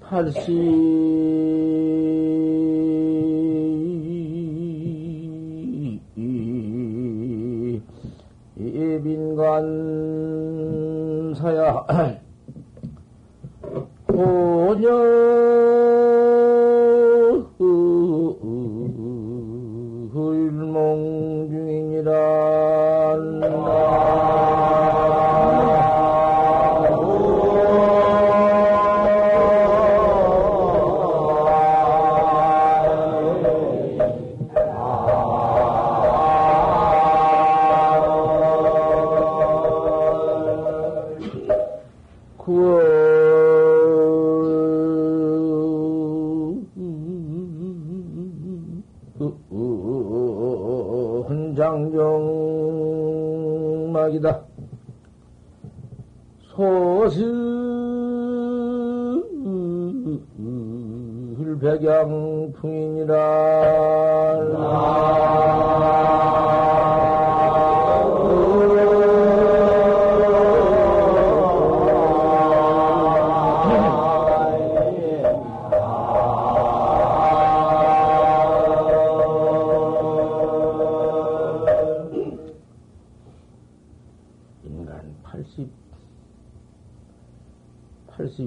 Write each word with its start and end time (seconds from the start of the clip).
팔십 0.00 1.79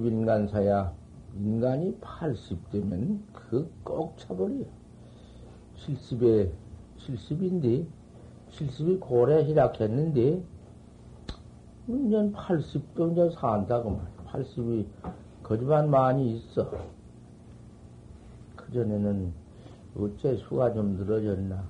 인간 0.08 0.48
사야 0.48 0.94
인간이 1.36 1.98
80되면 2.00 3.20
그 3.34 3.70
꼭 3.84 4.18
차버려. 4.18 4.64
70에 5.78 6.52
70인데 7.00 7.86
70이 8.52 9.00
고래 9.00 9.44
희락했는데 9.46 10.44
년 11.88 12.34
80도 12.34 13.12
이제 13.12 13.36
산다고 13.36 13.92
말이야. 13.92 14.32
80이 14.32 14.86
거지만 15.44 15.90
많이 15.90 16.38
있어. 16.38 16.72
그전에는 18.56 19.34
어째 19.98 20.38
수가 20.38 20.74
좀 20.74 20.96
늘어졌나. 20.98 21.64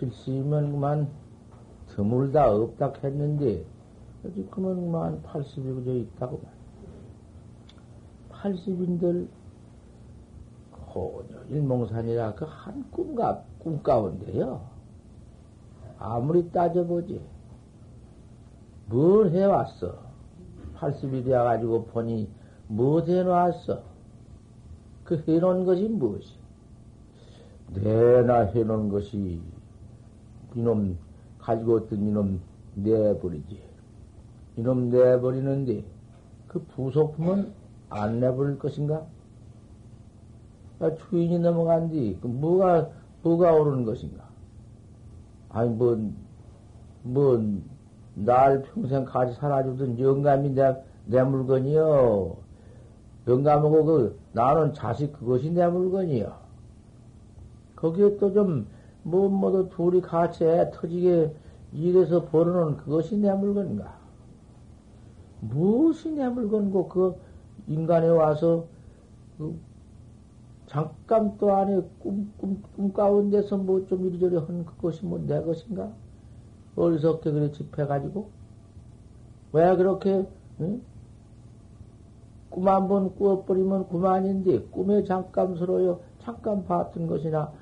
70이면 0.00 0.72
그만 0.72 1.08
드물다 1.94 2.50
없다 2.54 2.92
했는데 3.04 3.64
지금은 4.34 4.76
그만 4.76 5.22
80이 5.22 5.74
그저 5.76 5.92
있다고 5.94 6.40
말이야. 6.42 6.52
80인들 8.30 9.28
호녀 10.94 11.42
일몽산이라 11.50 12.34
그 12.34 12.44
한 12.44 12.84
꿈가, 12.90 13.42
꿈 13.58 13.82
가운데요. 13.82 14.60
아무리 15.98 16.50
따져보지. 16.50 17.20
뭘 18.86 19.30
해왔어? 19.30 19.98
80이 20.76 21.24
되어가지고 21.24 21.86
보니 21.86 22.28
뭐 22.68 23.00
해놓았어? 23.00 23.82
그 25.04 25.22
해놓은 25.26 25.64
것이 25.64 25.88
무엇이? 25.88 26.36
내나 27.74 28.40
해놓은 28.46 28.88
것이 28.88 29.40
이놈 30.54 30.98
가지고 31.42 31.78
있던 31.80 31.98
이놈 32.00 32.40
내버리지. 32.74 33.60
이놈 34.56 34.90
내버리는데 34.90 35.84
그 36.48 36.60
부속품은 36.60 37.52
안 37.90 38.20
내버릴 38.20 38.58
것인가? 38.58 39.06
아, 40.80 40.90
주인이 40.94 41.38
넘어간 41.38 41.90
뒤, 41.90 42.18
그 42.20 42.26
뭐가, 42.26 42.88
뭐가 43.22 43.52
오르는 43.52 43.84
것인가? 43.84 44.24
아니, 45.50 45.70
뭐, 45.70 45.96
뭐, 47.02 47.40
날 48.14 48.62
평생 48.62 49.04
같이 49.04 49.34
살아주던 49.34 50.00
영감이 50.00 50.50
내, 50.50 50.76
내 51.06 51.22
물건이요. 51.22 52.36
영감하고 53.28 53.84
그, 53.84 54.18
나는 54.32 54.74
자식 54.74 55.12
그것이 55.12 55.50
내 55.50 55.66
물건이요. 55.68 56.32
거기에 57.76 58.16
또 58.18 58.32
좀, 58.32 58.66
뭐, 59.02 59.28
뭐도 59.28 59.68
둘이 59.70 60.00
같이 60.00 60.44
애 60.44 60.70
터지게 60.72 61.34
일해서 61.72 62.24
벌어놓은 62.26 62.76
그것이 62.78 63.16
내 63.16 63.32
물건인가? 63.34 64.00
무엇이 65.40 66.10
내 66.12 66.28
물건고, 66.28 66.88
그, 66.88 67.16
인간에 67.66 68.08
와서 68.08 68.66
그 69.38 69.58
잠깐 70.66 71.36
또 71.38 71.52
안에 71.54 71.80
꿈, 72.00 72.32
꿈, 72.38 72.62
꿈 72.76 72.92
가운데서 72.92 73.58
뭐 73.58 73.86
좀 73.86 74.06
이리저리 74.06 74.36
한 74.36 74.64
그것이 74.66 75.04
뭐 75.06 75.18
내 75.26 75.42
것인가? 75.42 75.92
어리석게 76.76 77.30
그래 77.32 77.52
집해가지고? 77.52 78.30
왜 79.52 79.76
그렇게, 79.76 80.26
응? 80.60 80.82
꿈 82.50 82.68
한 82.68 82.86
번 82.88 83.14
꾸어버리면 83.16 83.88
그만인데, 83.88 84.60
꿈에 84.70 85.02
잠깐 85.04 85.56
서로요, 85.56 86.00
잠깐 86.20 86.64
봤던 86.64 87.06
것이나, 87.08 87.52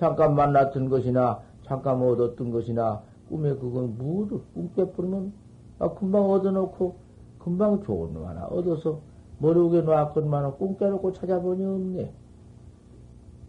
잠깐 0.00 0.34
만났던 0.34 0.88
것이나, 0.88 1.42
잠깐 1.62 2.00
얻었던 2.00 2.50
것이나, 2.50 3.02
꿈에 3.28 3.54
그건 3.54 3.98
모두 3.98 4.40
꿈 4.54 4.72
깨버리면, 4.74 5.32
아, 5.78 5.90
금방 5.90 6.30
얻어놓고, 6.30 6.96
금방 7.38 7.82
좋은 7.84 8.14
거 8.14 8.26
하나 8.26 8.46
얻어서, 8.46 9.00
머리에 9.38 9.82
놨건만 9.82 10.56
꿈 10.56 10.76
깨놓고 10.78 11.12
찾아보니 11.12 11.64
없네. 11.64 12.12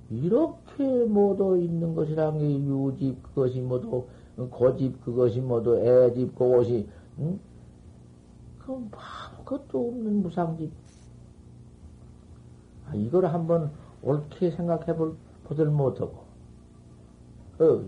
이렇게 0.10 1.06
모두 1.06 1.58
있는 1.58 1.96
것이란 1.96 2.38
게 2.38 2.46
유집 2.46 3.24
그것이 3.24 3.62
모두 3.62 4.08
고집 4.50 5.04
그것이 5.06 5.40
모두 5.40 5.78
애집 5.78 6.36
그것이 6.36 6.90
응? 7.20 7.40
그럼 8.60 8.92
아무것도 8.92 9.88
없는 9.88 10.22
무상집. 10.22 10.72
아, 12.88 12.96
이걸 12.96 13.26
한번 13.26 13.72
옳게 14.02 14.52
생각해 14.52 14.96
볼, 14.96 15.16
보들 15.46 15.68
못하고. 15.68 16.21
어, 17.62 17.86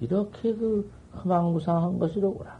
이렇게 0.00 0.54
그 0.54 0.90
허망무상한 1.14 1.98
것이로구나. 1.98 2.58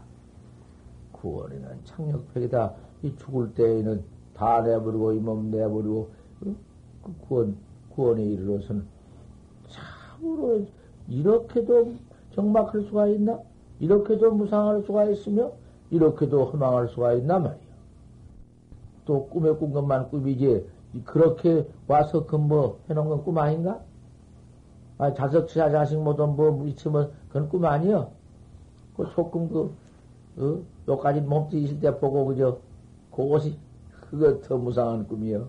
9월에는 1.13 1.77
창력팩이다. 1.85 2.73
이 3.03 3.15
죽을 3.17 3.53
때에는 3.53 4.03
다 4.33 4.61
내버리고 4.61 5.13
이 5.13 5.19
몸 5.19 5.51
내버리고 5.51 6.09
어? 6.45 6.55
그 7.03 7.13
구원 7.27 7.57
구원에 7.89 8.23
이르러서는 8.23 8.85
참으로 9.69 10.65
이렇게도 11.07 11.93
정막할 12.33 12.81
수가 12.83 13.07
있나? 13.07 13.39
이렇게도 13.79 14.31
무상할 14.31 14.81
수가 14.83 15.05
있으며 15.05 15.51
이렇게도 15.91 16.45
허망할 16.45 16.87
수가 16.89 17.13
있나 17.13 17.39
말이야. 17.39 17.59
또 19.05 19.27
꿈에 19.27 19.51
꾼 19.51 19.71
것만 19.71 20.09
꿈이지 20.09 20.65
그렇게 21.05 21.67
와서 21.87 22.25
근뭐 22.25 22.79
해놓은 22.89 23.07
건 23.09 23.23
꿈 23.23 23.37
아닌가? 23.37 23.79
아 24.97 25.13
자석 25.13 25.47
치자 25.47 25.69
자식 25.69 25.99
모두 25.99 26.25
뭐 26.25 26.51
미치면 26.51 27.11
그건 27.27 27.49
꿈 27.49 27.65
아니여. 27.65 28.11
그 28.95 29.05
소금 29.13 29.49
그 29.49 29.75
어? 30.37 30.61
요까지 30.87 31.21
몸뚱이 31.21 31.63
있을 31.63 31.79
때 31.79 31.97
보고 31.97 32.25
그저 32.25 32.57
그것이 33.11 33.57
그거 34.09 34.39
더 34.41 34.57
무상한 34.57 35.07
꿈이요. 35.07 35.47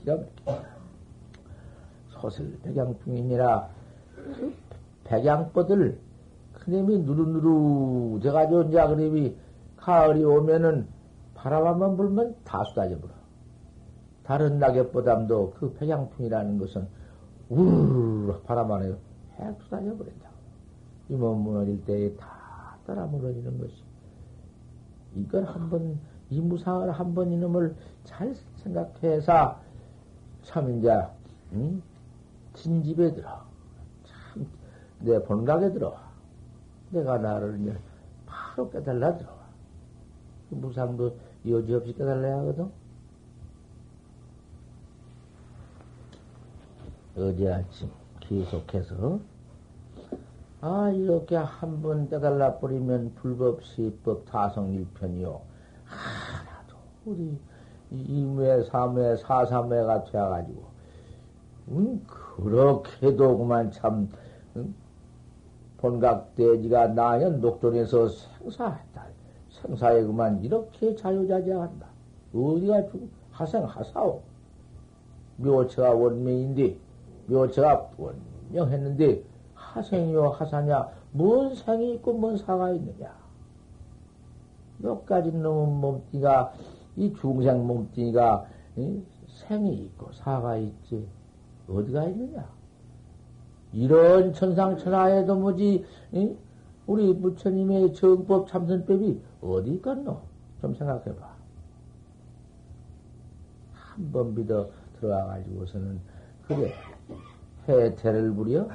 기가 0.00 0.16
막혀. 0.44 0.72
소설 2.08 2.52
백양풍이니라 2.62 3.68
그 4.14 4.54
백양뻗을 5.04 5.98
그놈이 6.54 6.98
누르누르 7.00 8.20
돼가지고 8.20 8.62
이제 8.62 8.86
그놈이 8.86 9.36
가을이 9.76 10.24
오면은 10.24 10.86
바람 11.34 11.66
한번 11.66 11.96
불면 11.96 12.36
다 12.44 12.62
쏟아져 12.68 12.98
버려. 13.00 13.12
다른 14.22 14.60
낙엽보담도 14.60 15.54
그 15.58 15.72
백양풍이라는 15.74 16.58
것은 16.58 16.86
우르르 17.48 18.40
바람 18.42 18.70
안에 18.72 18.94
핵 19.38 19.62
쏟아져 19.62 19.96
버린다. 19.96 20.30
이 21.08 21.14
몸 21.16 21.42
무너질 21.42 21.84
때에 21.84 22.14
다 22.16 22.76
따라 22.86 23.06
무너지는 23.06 23.58
것이. 23.58 23.82
이걸 25.14 25.44
한번, 25.44 25.98
이 26.30 26.40
무상을 26.40 26.90
한번 26.90 27.30
이놈을 27.32 27.76
잘 28.04 28.34
생각해서 28.56 29.60
참 30.42 30.78
이제, 30.78 30.90
응? 31.52 31.82
진집에 32.54 33.12
들어. 33.14 33.28
참, 34.04 34.46
내 35.00 35.22
본각에 35.22 35.70
들어와. 35.72 36.00
내가 36.90 37.18
나를 37.18 37.60
이제 37.60 37.76
바로 38.26 38.70
깨달라 38.70 39.16
들어와. 39.16 39.36
그 40.48 40.54
무상도 40.54 41.14
여지없이 41.46 41.92
깨달아야 41.94 42.38
하거든. 42.38 42.70
어제 47.16 47.52
아침 47.52 47.90
계속해서. 48.20 49.20
아 50.60 50.90
이렇게 50.90 51.36
한 51.36 51.82
번 51.82 52.08
깨달아 52.08 52.58
버리면 52.58 53.14
불법 53.16 53.62
시법 53.64 54.24
타성일편이요. 54.26 55.40
하나도 55.84 56.76
우리 57.04 57.36
이무의 57.90 58.64
삼회 58.64 59.16
사삼회가 59.16 60.04
되어가지고. 60.04 60.62
음, 61.68 62.06
그렇게도 62.06 63.38
그만 63.38 63.70
참 63.72 64.08
음, 64.56 64.74
본각대지가 65.78 66.88
나연 66.88 67.40
녹존에서 67.40 68.08
생사했다. 68.08 69.06
생사에 69.50 70.02
그만 70.04 70.42
이렇게 70.42 70.94
자유자재한다. 70.94 71.86
어디가 72.34 72.82
하생 73.32 73.64
하사오? 73.64 74.22
묘체가 75.36 75.90
원명인데 75.92 76.76
묘체가 77.32 77.88
분명했는데 77.90 79.24
하생이요 79.54 80.28
하사냐 80.30 80.88
뭔 81.12 81.54
생이 81.54 81.94
있고 81.94 82.12
뭔 82.14 82.36
사가 82.36 82.70
있느냐 82.72 83.12
여기까지 84.82 85.32
놈은 85.32 85.80
몸뚱이가 85.80 86.52
이 86.96 87.12
중생 87.20 87.66
몸뚱이가 87.66 88.46
이 88.76 89.02
생이 89.46 89.74
있고 89.84 90.12
사가 90.12 90.56
있지 90.58 91.06
어디가 91.68 92.04
있느냐 92.06 92.48
이런 93.72 94.32
천상천하에도 94.34 95.34
뭐지 95.36 95.84
이? 96.12 96.36
우리 96.86 97.16
부처님의 97.16 97.94
정법 97.94 98.48
참선법이 98.48 99.22
어디 99.40 99.70
있겠노? 99.74 100.20
좀 100.60 100.74
생각해봐. 100.74 101.32
한 103.72 104.12
번 104.12 104.34
믿어 104.34 104.68
들어와가지고서는 104.98 106.00
그래 106.46 106.72
해태를 107.68 108.32
부려 108.32 108.66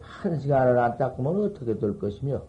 한 0.00 0.38
시간을 0.38 0.78
안 0.78 0.96
닦으면 0.96 1.44
어떻게 1.44 1.78
될 1.78 1.98
것이며 1.98 2.42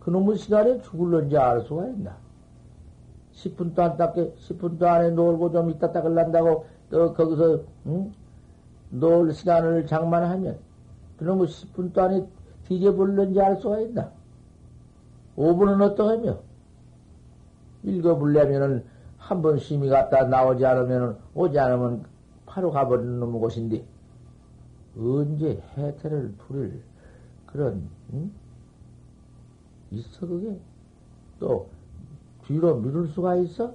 그놈의 0.00 0.36
시간에 0.36 0.80
죽을런지 0.82 1.36
알 1.38 1.62
수가 1.62 1.86
있나? 1.88 2.16
10분도 3.34 3.78
안 3.78 3.96
닦게 3.96 4.34
10분도 4.48 4.82
안에 4.84 5.10
놀고 5.10 5.52
좀 5.52 5.70
이따 5.70 5.92
닦을란다고 5.92 6.66
또 6.90 7.14
거기서 7.14 7.60
응? 7.86 8.12
놀 8.90 9.32
시간을 9.32 9.86
장만하면 9.86 10.58
그놈의 11.18 11.46
10분도 11.46 11.98
안에 11.98 12.26
뒤져볼런지 12.66 13.40
알 13.40 13.56
수가 13.56 13.80
있나? 13.80 14.10
5분은 15.36 15.80
어떠하며? 15.92 16.38
읽어볼려면은 17.84 18.84
한 19.18 19.42
번 19.42 19.58
심히 19.58 19.88
갔다 19.88 20.24
나오지 20.24 20.64
않으면 20.64 21.18
오지 21.34 21.58
않으면 21.58 22.04
바로 22.46 22.70
가버리는 22.70 23.20
곳인데 23.32 23.84
언제 24.98 25.62
해태를 25.76 26.34
부릴 26.38 26.82
그런 27.46 27.88
응? 28.12 28.30
있어 29.92 30.26
그게 30.26 30.58
또 31.38 31.68
뒤로 32.46 32.76
미룰 32.76 33.08
수가 33.08 33.36
있어? 33.36 33.74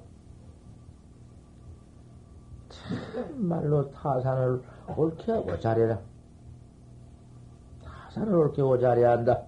참말로 2.69 3.89
타산을 3.91 4.61
옳게 4.97 5.31
하고 5.31 5.59
잘해라. 5.59 5.99
타산을 7.83 8.33
옳게 8.33 8.61
잘해야 8.79 9.11
한다. 9.11 9.43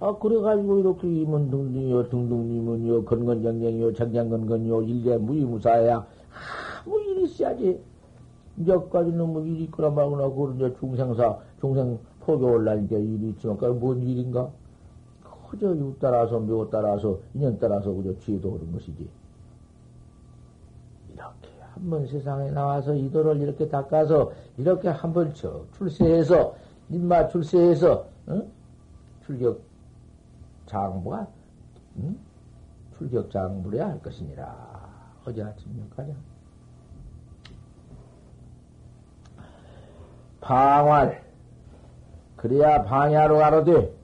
아, 0.00 0.16
그래가지고 0.16 0.78
이렇게 0.78 1.06
이문 1.08 1.50
등등이요, 1.50 2.08
등등이문이요, 2.08 3.04
건건정정이요, 3.04 3.92
장장건건이요, 3.92 4.82
일개 4.82 5.16
무이무사야. 5.18 6.06
아무 6.86 7.00
일이 7.02 7.24
있어야지. 7.24 7.78
몇가지 8.56 9.12
놈의 9.12 9.52
일이 9.52 9.64
있거나 9.64 9.90
말거나, 9.90 10.30
그걸 10.30 10.54
이제 10.56 10.74
중생사, 10.80 11.38
중생 11.60 11.98
포교 12.20 12.46
올라니까 12.46 12.96
일이 12.96 13.28
있지만, 13.28 13.58
그뭔 13.58 14.02
일인가? 14.02 14.50
그저 15.50 15.66
유 15.76 15.94
따라서, 16.00 16.38
묘 16.38 16.70
따라서, 16.70 17.18
인연 17.34 17.58
따라서, 17.58 17.92
그저 17.92 18.18
취도 18.20 18.52
그런 18.52 18.72
것이지. 18.72 19.06
이렇게 21.12 21.48
한번 21.74 22.06
세상에 22.06 22.50
나와서 22.50 22.94
이도를 22.94 23.36
이렇게 23.36 23.68
닦아서, 23.68 24.32
이렇게 24.56 24.88
한번 24.88 25.34
쳐, 25.34 25.60
출세해서, 25.76 26.54
입마 26.88 27.28
출세해서, 27.28 28.06
응? 28.28 28.48
출격 29.26 29.69
장부가 30.70 31.26
응? 31.98 32.16
출격 32.96 33.30
장부려야 33.30 33.88
할 33.88 34.02
것이니라. 34.02 34.80
어제 35.24 35.42
아침 35.42 35.76
몇가냐? 35.76 36.14
방활 40.40 41.22
그래야 42.36 42.84
방야로 42.84 43.38
가로되 43.38 43.94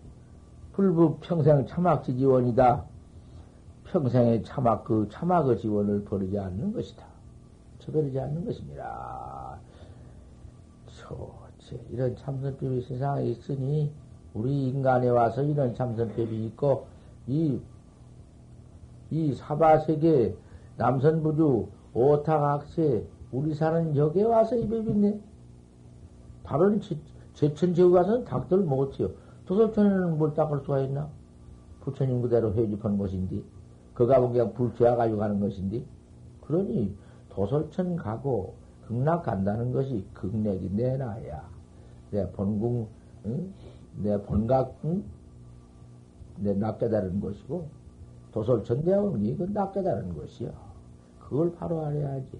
불부 0.72 1.18
평생 1.20 1.66
참학지 1.66 2.16
지원이다. 2.16 2.84
평생의 3.84 4.42
참학 4.42 4.84
그 4.84 5.08
참학의 5.10 5.58
지원을 5.58 6.04
버리지 6.04 6.38
않는 6.38 6.72
것이다. 6.72 7.04
저버리지 7.78 8.18
않는 8.20 8.44
것입니다. 8.44 9.58
좋지. 10.86 11.80
이런 11.90 12.16
참선법이 12.16 12.82
세상에 12.82 13.24
있으니 13.24 13.92
우리 14.36 14.68
인간에 14.68 15.08
와서 15.08 15.42
이런 15.42 15.74
참선법이 15.74 16.46
있고, 16.46 16.86
이, 17.26 17.58
이 19.10 19.32
사바세계, 19.32 20.36
남선부주, 20.76 21.68
오타각세, 21.94 23.06
우리 23.32 23.54
사는 23.54 23.96
여기에 23.96 24.24
와서 24.24 24.54
이 24.56 24.68
법이 24.68 24.90
있네. 24.90 25.18
다른 26.44 26.80
제천 27.32 27.72
지역 27.72 27.92
가서는 27.92 28.26
닭들 28.26 28.58
못해요. 28.58 29.10
도솔천에는 29.46 30.18
뭘 30.18 30.34
닦을 30.34 30.60
수가 30.60 30.80
있나? 30.80 31.08
부처님 31.80 32.20
그대로 32.20 32.52
회집한 32.52 32.98
것인데, 32.98 33.42
그 33.94 34.06
가면 34.06 34.32
그냥 34.32 34.52
불쾌하 34.52 34.96
가지고 34.96 35.18
가는 35.18 35.40
것인데, 35.40 35.82
그러니 36.42 36.94
도솔천 37.30 37.96
가고 37.96 38.54
극락 38.86 39.24
간다는 39.24 39.72
것이 39.72 40.04
극락이 40.12 40.70
내나야. 40.74 41.48
내 42.10 42.30
본궁, 42.32 42.86
응? 43.26 43.52
내 44.02 44.20
본각, 44.22 44.74
응? 44.84 45.04
내 46.38 46.52
낚깨다른 46.54 47.20
것이고, 47.20 47.66
도솔천대하고는 48.32 49.24
이건 49.24 49.52
낚깨다른 49.52 50.14
것이야. 50.16 50.50
그걸 51.20 51.52
바로 51.52 51.84
알아야지. 51.84 52.38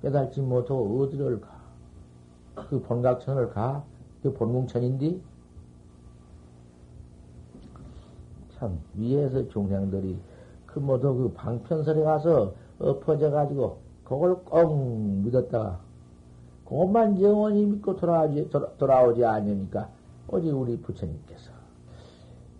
깨달지 0.00 0.40
못하고 0.40 1.00
어디를 1.02 1.40
가? 1.40 1.58
그 2.68 2.80
본각천을 2.80 3.50
가? 3.50 3.84
그 4.22 4.32
본궁천인데? 4.32 5.20
참, 8.50 8.78
위에서 8.94 9.48
중생들이 9.48 10.18
그 10.66 10.78
모두 10.78 11.14
그 11.14 11.32
방편설에 11.32 12.02
가서 12.02 12.54
엎어져가지고, 12.78 13.78
그걸 14.04 14.36
꼭 14.44 14.76
믿었다가, 15.24 15.80
그것만 16.64 17.20
영원히 17.20 17.66
믿고 17.66 17.96
돌아오지, 17.96 18.48
돌아, 18.50 18.68
돌아오지 18.78 19.24
않으니까, 19.24 19.88
어제 20.28 20.50
우리 20.50 20.78
부처님께서 20.80 21.50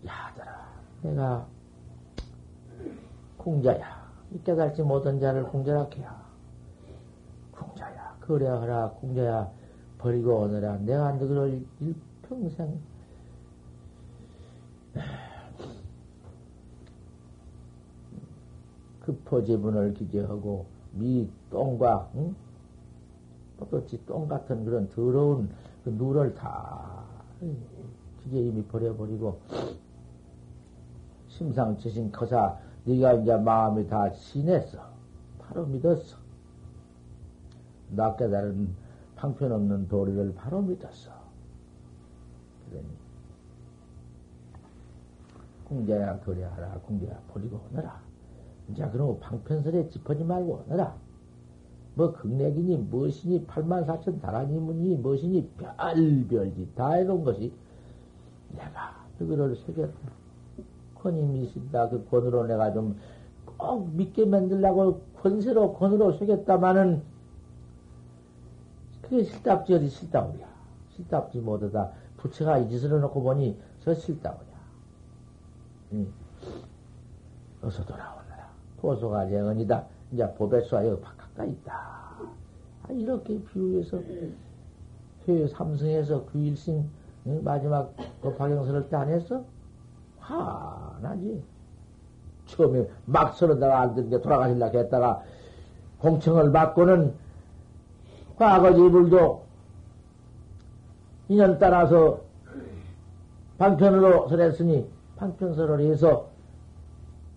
야들아 0.04 0.68
내가 1.02 1.46
공자야. 3.37 4.08
깨달지 4.44 4.82
못한 4.82 5.20
자를 5.20 5.44
공자라 5.44 5.87
해야. 5.96 6.22
공자야 7.52 8.16
그래하라 8.20 8.90
공자야. 9.00 9.50
버리고 9.98 10.40
오느라 10.42 10.76
내가 10.78 11.12
너를 11.12 11.64
일평생. 11.80 12.80
급포지분을 19.00 19.94
기재하고 19.94 20.66
미 20.92 21.28
똥과 21.50 22.10
응? 22.14 22.34
또치 23.70 24.04
똥 24.06 24.28
같은 24.28 24.64
그런 24.64 24.88
더러운 24.90 25.50
그 25.84 25.90
누를 25.90 26.34
다 26.34 26.98
기계 27.40 28.40
이미 28.40 28.64
버려버리고 28.64 29.40
심상치신 31.28 32.11
거사 32.11 32.59
네가 32.85 33.14
이제 33.14 33.37
마음이 33.37 33.87
다 33.87 34.11
신했어. 34.11 34.78
바로 35.38 35.66
믿었어. 35.66 36.16
나 37.90 38.16
깨달은 38.16 38.68
방편 39.16 39.52
없는 39.52 39.88
도리를 39.88 40.35
바로 40.35 40.62
믿었어. 40.62 41.12
그러니 42.68 42.88
궁자야 45.64 46.21
거래하라 46.21 46.80
궁자야 46.80 47.21
버리고 47.33 47.61
오너라. 47.71 48.00
이제 48.71 48.88
그럼 48.90 49.18
방편설에 49.21 49.88
짚어지 49.88 50.25
말고 50.25 50.64
오너라. 50.66 50.97
뭐 51.99 52.12
극내기니 52.12 52.76
무엇이니 52.76 53.47
8만 53.47 53.85
4천 53.87 54.23
다라니문이 54.23 54.95
무엇이니 54.97 55.50
별별지 55.59 56.71
다 56.75 56.93
해놓은 56.93 57.25
것이 57.25 57.52
내가 58.50 59.05
그거를 59.19 59.57
새겼다. 59.57 60.12
권임이 60.95 61.52
있다. 61.55 61.88
그 61.90 62.07
권으로 62.09 62.47
내가 62.47 62.73
좀 62.73 62.97
꼭 63.59 63.90
믿게 63.90 64.25
만들라고 64.25 65.00
권세로 65.21 65.75
권으로 65.75 66.12
새겼다마는 66.12 67.02
그게 69.02 69.25
실답지 69.25 69.75
어디 69.75 69.88
실다우랴. 69.88 70.47
실답지 70.95 71.40
못하다. 71.40 71.90
부처가 72.17 72.59
이 72.59 72.69
짓을 72.69 72.93
해놓고 72.97 73.23
보니 73.23 73.59
저 73.81 73.93
실다우랴. 73.93 74.43
응. 75.93 76.12
어서 77.62 77.85
돌아오너라. 77.85 78.49
도소가 78.81 79.33
영언이다. 79.33 79.85
이제 80.12 80.35
보배수가 80.35 80.87
여기 80.87 81.02
가 81.02 81.12
까이 81.38 81.50
있다. 81.50 81.73
아, 82.83 82.92
이렇게 82.92 83.40
비유해서 83.45 84.00
회 85.28 85.47
삼성에서 85.47 86.25
규일신 86.26 86.85
응? 87.26 87.45
마지막 87.45 87.95
그 88.21 88.35
박영선을 88.35 88.88
때안 88.88 89.09
했어? 89.09 89.45
화나지. 90.18 91.42
처음에 92.47 92.88
막 93.04 93.35
서러다가 93.35 93.83
안 93.83 93.95
듣는 93.95 94.11
게 94.11 94.21
돌아가시려고 94.21 94.78
했다가 94.78 95.23
공청을 96.00 96.50
받고는 96.50 97.14
과거 98.37 98.75
지불도 98.75 99.45
인연 101.28 101.59
따라서 101.59 102.21
방편으로 103.59 104.28
설했으니 104.28 104.88
방편설을 105.16 105.80
해서 105.80 106.30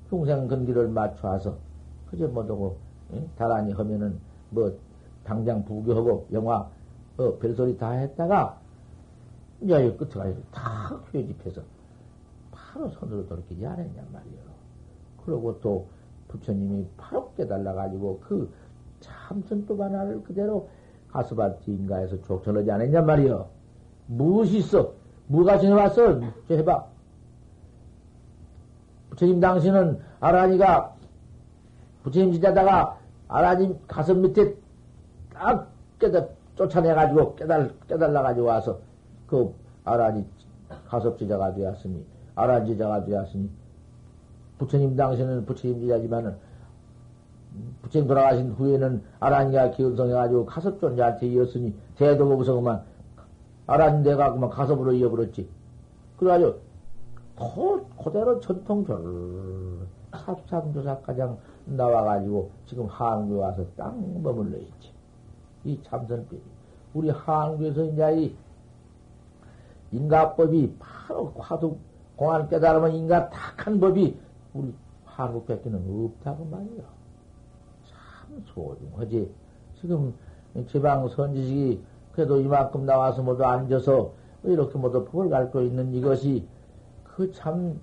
흉생 0.10 0.48
근기를 0.48 0.88
맞춰서 0.88 1.58
그저 2.10 2.28
못하고 2.28 2.78
다란히 3.38 3.72
하면은 3.74 4.20
뭐 4.50 4.72
당장 5.24 5.64
부교하고 5.66 6.28
영화 6.32 6.70
어, 7.18 7.38
별소리 7.38 7.78
다 7.78 7.92
했다가 7.92 8.60
이제 9.62 9.92
끝에 9.94 10.10
가서 10.10 10.36
다 10.52 11.00
회집해서 11.14 11.62
바로 12.52 12.90
손으로 12.90 13.28
돌이키지 13.28 13.66
않았냔 13.66 13.94
말이요. 14.12 14.40
그러고 15.26 15.60
또 15.62 15.88
부처님이 16.30 16.88
바로 16.98 17.32
깨달아가지고 17.36 18.22
그 18.22 18.52
참선법 19.02 19.80
하나를 19.80 20.24
그대로 20.24 20.70
가스밭 21.10 21.68
인가에서 21.68 22.22
족절하지 22.24 22.72
않았냔 22.72 23.06
말이요. 23.06 23.48
무엇이 24.08 24.58
있어? 24.58 24.94
뭐가 25.28 25.60
전해왔어? 25.60 26.20
저 26.48 26.56
해봐. 26.56 26.86
부처님 29.12 29.40
당신은 29.40 30.00
아라니가 30.20 30.96
부처님 32.04 32.34
지자다가 32.34 32.98
아라님 33.32 33.80
가슴 33.88 34.22
밑에 34.22 34.56
딱 35.34 35.72
깨달, 36.00 36.30
쫓아내가지고 36.56 37.36
깨달, 37.36 37.72
깨달아가지고 37.88 38.46
와서 38.46 38.80
그 39.26 39.56
아라니 39.86 40.26
가섭 40.88 41.18
지자가 41.18 41.54
되었으니, 41.54 42.06
아란 42.36 42.66
지자가 42.66 43.06
되었으니, 43.06 43.50
부처님 44.58 44.98
당시에는 44.98 45.46
부처님 45.46 45.80
지자지만은, 45.80 46.36
부처님 47.82 48.08
돌아가신 48.08 48.52
후에는 48.52 49.02
아란이가 49.22 49.72
기운성해가지고 49.72 50.46
가섭 50.46 50.80
존재한테 50.80 51.28
이었으니, 51.28 51.74
대도 51.96 52.30
없어 52.34 52.56
그만, 52.56 52.84
아란 53.66 54.04
내가 54.04 54.34
그만 54.34 54.50
가섭으로 54.50 54.92
이어버렸지. 54.94 55.48
그래가지고, 56.18 56.60
고, 57.38 57.86
그대로 58.04 58.42
전통절, 58.42 59.88
삽삼조사가장 60.14 61.38
나와가지고, 61.76 62.50
지금 62.66 62.86
한국에 62.86 63.40
와서 63.40 63.66
딱 63.76 63.96
머물러 64.22 64.58
있지. 64.58 64.92
이 65.64 65.80
참선법이. 65.84 66.42
우리 66.94 67.10
한국에서 67.10 67.86
이제 67.86 68.22
이 68.22 68.36
인가법이 69.92 70.76
바로 70.80 71.34
화두 71.38 71.78
공안 72.16 72.48
깨달으면 72.50 72.94
인가 72.94 73.30
탁한 73.30 73.80
법이 73.80 74.18
우리 74.54 74.74
한국 75.06 75.46
밖에는 75.46 76.06
없다고 76.06 76.46
말이야. 76.46 76.84
참 77.86 78.44
소중하지. 78.46 79.32
지금 79.80 80.14
지방 80.68 81.08
선지식이 81.08 81.82
그래도 82.14 82.40
이만큼 82.40 82.86
나와서 82.86 83.22
모두 83.22 83.44
앉아서 83.44 84.12
이렇게 84.44 84.78
모두 84.78 85.06
법을 85.06 85.30
갈고 85.30 85.62
있는 85.62 85.94
이것이 85.94 86.46
그 87.04 87.32
참, 87.32 87.80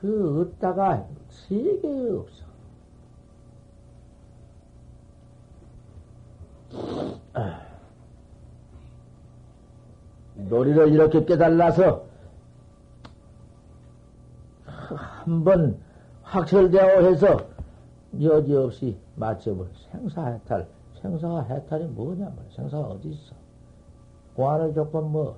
그 0.00 0.40
얻다가 0.40 1.06
세계에 1.28 2.10
없어. 2.12 2.44
놀이를 10.36 10.92
이렇게 10.92 11.24
깨달아서 11.24 12.04
한 14.64 15.44
번 15.44 15.78
확철되어 16.22 17.02
해서 17.02 17.38
여지없이 18.20 18.96
맞춰볼 19.16 19.68
생사해탈. 19.90 20.66
생사가 21.00 21.42
해탈이 21.42 21.84
뭐냐 21.86 22.24
말이야. 22.26 22.50
생사가 22.56 22.84
어디 22.88 23.08
있어. 23.10 23.34
공안을 24.34 24.74
조건 24.74 25.10
뭐, 25.12 25.36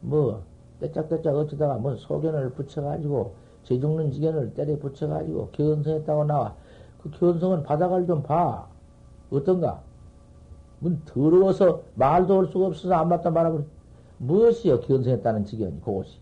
뭐, 0.00 0.42
떼짝떼짝 0.80 1.34
어쩌다가 1.34 1.74
뭐 1.76 1.96
소견을 1.96 2.50
붙여가지고 2.50 3.34
제 3.68 3.78
죽는 3.78 4.10
지견을 4.12 4.54
때려 4.54 4.78
붙여가지고 4.78 5.50
견성했다고 5.52 6.24
나와. 6.24 6.54
그 7.02 7.10
견성은 7.10 7.64
바닥을 7.64 8.06
좀 8.06 8.22
봐. 8.22 8.66
어떤가? 9.30 9.82
문 10.80 11.02
더러워서 11.04 11.82
말도 11.94 12.38
할 12.38 12.46
수가 12.46 12.68
없어서 12.68 12.94
안 12.94 13.10
맞다 13.10 13.30
말하고 13.30 13.66
무엇이여 14.16 14.80
견성했다는 14.80 15.44
지견이 15.44 15.82
그것이 15.82 16.18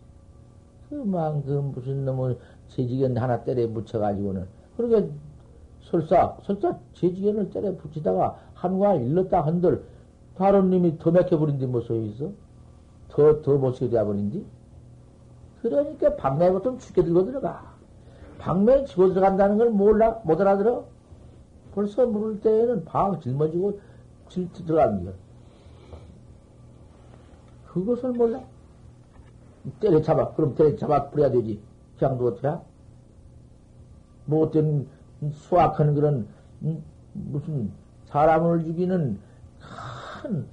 그만 0.88 1.44
그 1.44 1.50
무슨 1.52 2.04
놈의 2.04 2.36
제지견 2.68 3.16
하나 3.16 3.44
때려 3.44 3.68
붙여가지고는 3.68 4.46
그러니까 4.76 5.12
설사 5.82 6.36
설사 6.42 6.76
제지견을 6.94 7.50
때려 7.50 7.76
붙이다가 7.76 8.38
한과 8.54 8.94
일렀다 8.94 9.42
한들 9.42 9.84
다른 10.36 10.70
놈이 10.70 10.98
더 10.98 11.12
맥혀버린디 11.12 11.66
뭐 11.66 11.80
소용 11.82 12.06
있어? 12.06 12.30
더 13.08 13.40
더 13.42 13.56
못시게 13.56 13.90
되어버린디? 13.90 14.44
그러니까 15.62 16.16
방매 16.16 16.50
같은 16.52 16.78
죽게 16.78 17.02
들고 17.02 17.24
들어가 17.24 17.74
방매 18.38 18.84
치고 18.84 19.14
들어간다는 19.14 19.58
걸 19.58 19.70
몰라 19.70 20.20
못 20.24 20.40
알아들어 20.40 20.84
벌써 21.74 22.06
물을 22.06 22.40
때에는 22.40 22.84
방 22.86 23.20
짊어지고 23.20 23.78
질 24.30 24.50
들어가는 24.52 25.04
거야. 25.04 25.14
그것을 27.66 28.12
몰라? 28.12 28.42
때려잡아. 29.80 30.32
그럼 30.32 30.54
때려잡아 30.54 31.10
뿌려야 31.10 31.30
되지. 31.30 31.60
그냥도 31.98 32.26
어떻게? 32.28 32.48
못된 34.24 34.88
수학하는 35.32 35.94
그런, 35.94 36.26
음, 36.62 36.82
무슨 37.12 37.70
사람을 38.06 38.64
죽이는 38.64 39.18
큰 40.22 40.46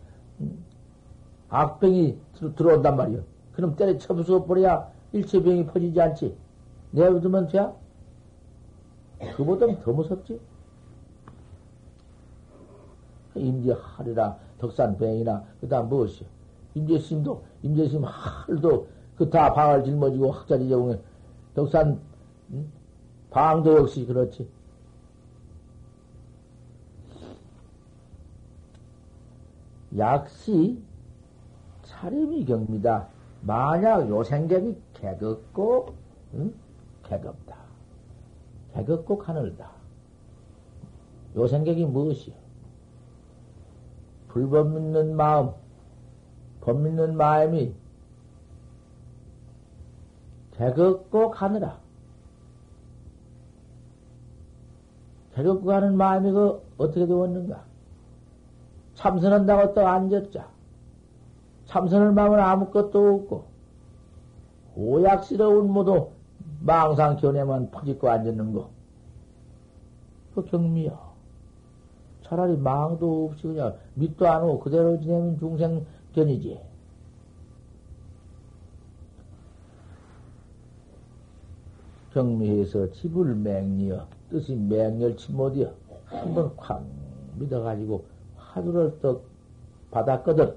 악병이 1.50 2.18
들어온단 2.56 2.98
말이야. 2.98 3.22
그럼 3.54 3.76
때려쳐 3.76 4.14
부숴 4.14 4.46
버려야 4.46 4.92
일체병이 5.14 5.68
퍼지지 5.68 6.02
않지. 6.02 6.36
내두면 6.92 7.48
돼? 7.48 7.72
그보다 9.36 9.68
더 9.82 9.92
무섭지. 9.94 10.40
임재하리라 13.36 14.38
덕산뱅이나 14.60 15.44
그 15.60 15.68
다음 15.68 15.90
무엇이요? 15.90 16.28
임재심도 16.76 17.44
임재심 17.64 18.04
할도 18.04 18.88
그 19.18 19.30
다 19.30 19.54
방을 19.54 19.84
짊어지고 19.86 20.32
학자리 20.32 20.68
제공에 20.68 21.00
덕산 21.56 22.00
음? 22.52 22.72
방도 23.32 23.78
역시 23.78 24.06
그렇지. 24.06 24.48
약시 29.98 30.82
차림이 31.84 32.46
경미다. 32.46 33.08
만약 33.42 34.10
요 34.10 34.24
생각이 34.24 34.76
개겁고 35.04 35.94
응? 36.34 36.54
개겁다. 37.04 37.58
개겁고 38.74 39.18
가늘다. 39.18 39.70
요 41.36 41.48
생각이 41.48 41.86
무엇이요? 41.86 42.34
불법 44.30 44.70
믿는 44.70 45.18
마음, 45.18 45.52
법 46.62 46.80
믿는 46.80 47.18
마음이 47.18 47.76
개겁고 50.54 51.32
가느라. 51.32 51.78
개겁고 55.36 55.66
가는 55.66 55.98
마음이 55.98 56.32
그 56.32 56.62
어떻게 56.78 57.06
되었는가? 57.06 57.66
참선한다고 58.96 59.74
또 59.74 59.86
앉았자. 59.86 60.48
참선을 61.66 62.14
마면 62.14 62.40
아무것도 62.40 63.16
없고, 63.16 63.53
오약스러운 64.76 65.72
모두 65.72 66.10
망상 66.62 67.18
견해만 67.18 67.72
퍼짓고 67.72 68.10
앉았는 68.10 68.54
거. 68.54 68.70
그 70.34 70.46
경미야. 70.46 71.14
차라리 72.24 72.58
망도 72.58 73.26
없이 73.26 73.44
그냥 73.44 73.76
밑도 73.96 74.28
안 74.28 74.44
오고 74.44 74.60
그대로 74.62 75.00
지내면 75.00 75.38
중생 75.38 75.86
견이지. 76.14 76.60
경미해서 82.14 82.92
집을 82.92 83.36
맹리어 83.36 84.08
뜻이 84.30 84.56
맹렬치 84.56 85.32
못이여 85.32 85.74
한번 86.06 86.56
콱 86.58 86.84
믿어가지고 87.40 88.06
화두를 88.38 89.00
떡 89.02 89.26
받았거든 89.90 90.54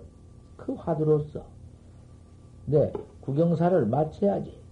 그 0.58 0.74
화두로서 0.74 1.44
내 2.66 2.92
구경사를 3.26 3.86
마쳐야지. 3.86 4.66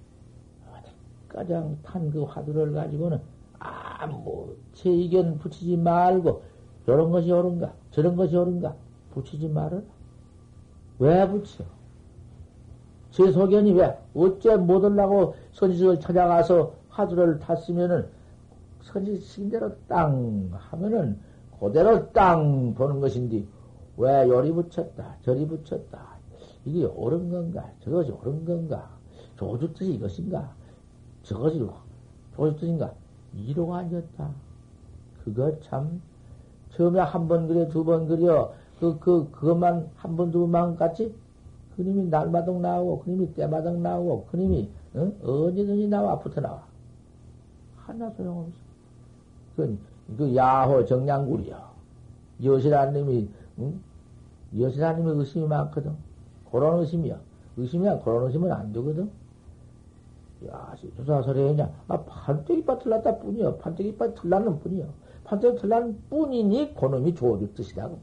가장 1.29 1.77
탄 1.83 2.11
그 2.13 2.23
화두를 2.23 2.73
가지고는 2.73 3.19
아무 3.59 4.55
제 4.73 4.89
의견 4.89 5.37
붙이지 5.39 5.77
말고 5.77 6.43
이런 6.87 7.11
것이 7.11 7.33
옳은가 7.33 7.73
저런 7.91 8.15
것이 8.15 8.37
옳은가 8.37 8.77
붙이지 9.13 9.49
말아라. 9.49 9.83
왜 11.01 11.29
붙여? 11.29 11.65
제 13.11 13.33
소견이 13.33 13.73
왜? 13.73 13.99
어째 14.15 14.57
못 14.57 14.85
올라고 14.85 15.35
선지식을 15.53 15.99
찾아가서 15.99 16.73
화두를 16.89 17.41
탔으면은 17.41 18.09
선지식인 18.83 19.51
대로 19.51 19.73
땅 19.89 20.51
하면은 20.53 21.19
그대로 21.59 22.13
땅 22.13 22.75
보는 22.75 23.01
것인데 23.01 23.45
왜 23.97 24.29
요리 24.29 24.53
붙였다 24.53 25.17
저리 25.23 25.47
붙였다 25.47 26.14
이게 26.65 26.85
옳은 26.85 27.31
건가 27.31 27.71
저것이 27.81 28.11
옳은 28.11 28.45
건가 28.45 28.89
조주 29.37 29.73
뜻이 29.75 29.95
이것인가 29.95 30.51
저것이 31.23 31.67
조주 32.37 32.57
뜻인가 32.59 32.93
이로가 33.35 33.79
아니었다 33.79 34.31
그거 35.25 35.59
참 35.61 36.01
처음에 36.71 37.01
한 37.01 37.29
번 37.29 37.47
그려 37.49 37.69
두 37.69 37.85
번 37.85 38.07
그려 38.07 38.53
그, 38.81 38.99
그, 38.99 39.31
그것만 39.31 39.89
한 39.97 40.17
번, 40.17 40.31
두 40.31 40.41
번만 40.41 40.77
같이 40.77 41.15
그님이 41.77 42.09
날마당 42.09 42.61
나오고, 42.61 43.01
그님이 43.01 43.33
때마당 43.35 43.83
나오고, 43.83 44.27
그님이, 44.31 44.69
응? 44.97 45.17
언제든지 45.23 45.89
나와, 45.89 46.19
붙어 46.19 46.41
나와. 46.41 46.63
하나 47.77 48.11
소용없어. 48.11 48.53
그, 49.57 49.79
그 50.19 50.35
야호 50.37 50.85
정량굴이야. 50.85 51.73
여신아님이, 52.43 53.29
응? 53.61 53.81
여신아님의 54.59 55.15
의심이 55.17 55.47
많거든. 55.47 55.93
그런 56.55 56.79
의심이야. 56.79 57.21
의심이야. 57.57 57.99
그런 57.99 58.27
의심은 58.27 58.53
안 58.53 58.73
되거든. 58.73 59.11
야, 60.47 60.73
조사설에 60.97 61.49
했냐? 61.49 61.69
아, 61.89 62.01
판때기밭 62.05 62.85
틀렸다 62.85 63.19
뿐이야. 63.19 63.57
판때기밭 63.57 64.15
틀렸는 64.15 64.61
뿐이야. 64.61 64.87
판때기 65.25 65.61
틀렸는 65.61 66.01
뿐이니, 66.11 66.77
그놈이 66.77 67.13
조주 67.17 67.53
뜻이라고. 67.55 67.99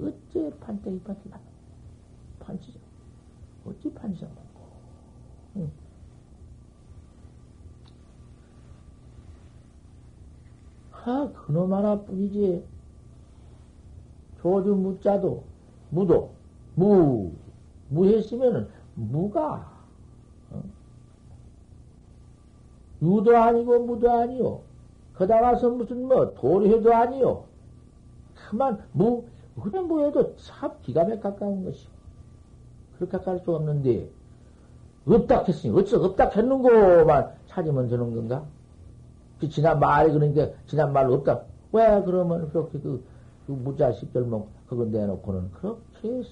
어째 0.00 0.52
판때기밭 0.60 1.16
틀렸는 1.24 1.46
판치죠. 2.38 2.78
어찌 3.66 3.92
판치죠. 3.92 4.28
응. 5.56 5.68
아, 10.92 11.28
그놈 11.34 11.74
하나뿐이지. 11.74 12.64
조주 14.42 14.76
무자도, 14.76 15.42
무도, 15.90 16.30
무, 16.76 17.32
무했으면은, 17.88 18.68
무가, 18.94 19.70
어? 20.50 20.62
유도 23.02 23.36
아니고 23.36 23.80
무도 23.80 24.10
아니요. 24.10 24.60
거다 25.14 25.40
가서 25.40 25.70
무슨 25.70 26.06
뭐, 26.06 26.34
도리해도 26.34 26.94
아니요. 26.94 27.44
그만, 28.34 28.82
무, 28.92 29.24
그냥 29.62 29.88
뭐해도 29.88 30.36
참 30.36 30.72
기가 30.82 31.04
막 31.04 31.20
가까운 31.20 31.64
것이요. 31.64 31.90
그렇게 32.96 33.18
가까울 33.18 33.40
수 33.40 33.54
없는데, 33.54 34.08
없다 35.06 35.44
했으니, 35.44 35.78
어찌 35.78 35.94
없다 35.96 36.30
했는고만 36.30 37.32
찾으면 37.46 37.88
되는 37.88 38.14
건가? 38.14 38.44
그 39.40 39.48
지난 39.48 39.78
말이 39.78 40.12
그러니까 40.12 40.48
지난 40.66 40.92
말로 40.92 41.14
없다. 41.14 41.42
왜 41.72 42.02
그러면 42.04 42.50
그렇게 42.50 42.78
그, 42.80 43.04
그 43.46 43.52
무자 43.52 43.92
십절목 43.92 44.48
그거 44.66 44.84
내놓고는 44.86 45.52
그렇게 45.52 46.22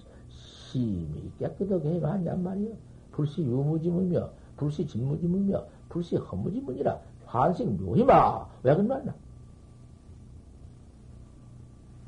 심히 0.75 1.31
깨끗하게 1.39 1.89
해놨냔 1.89 2.43
말이요. 2.43 2.71
불시 3.13 3.43
유무지문이며 3.43 4.29
불시 4.57 4.87
진무지문이며 4.87 5.65
불시 5.89 6.17
허무지문이라 6.17 6.99
환생 7.27 7.77
묘히마 7.77 8.47
왜 8.65 8.75
그러나? 8.75 9.15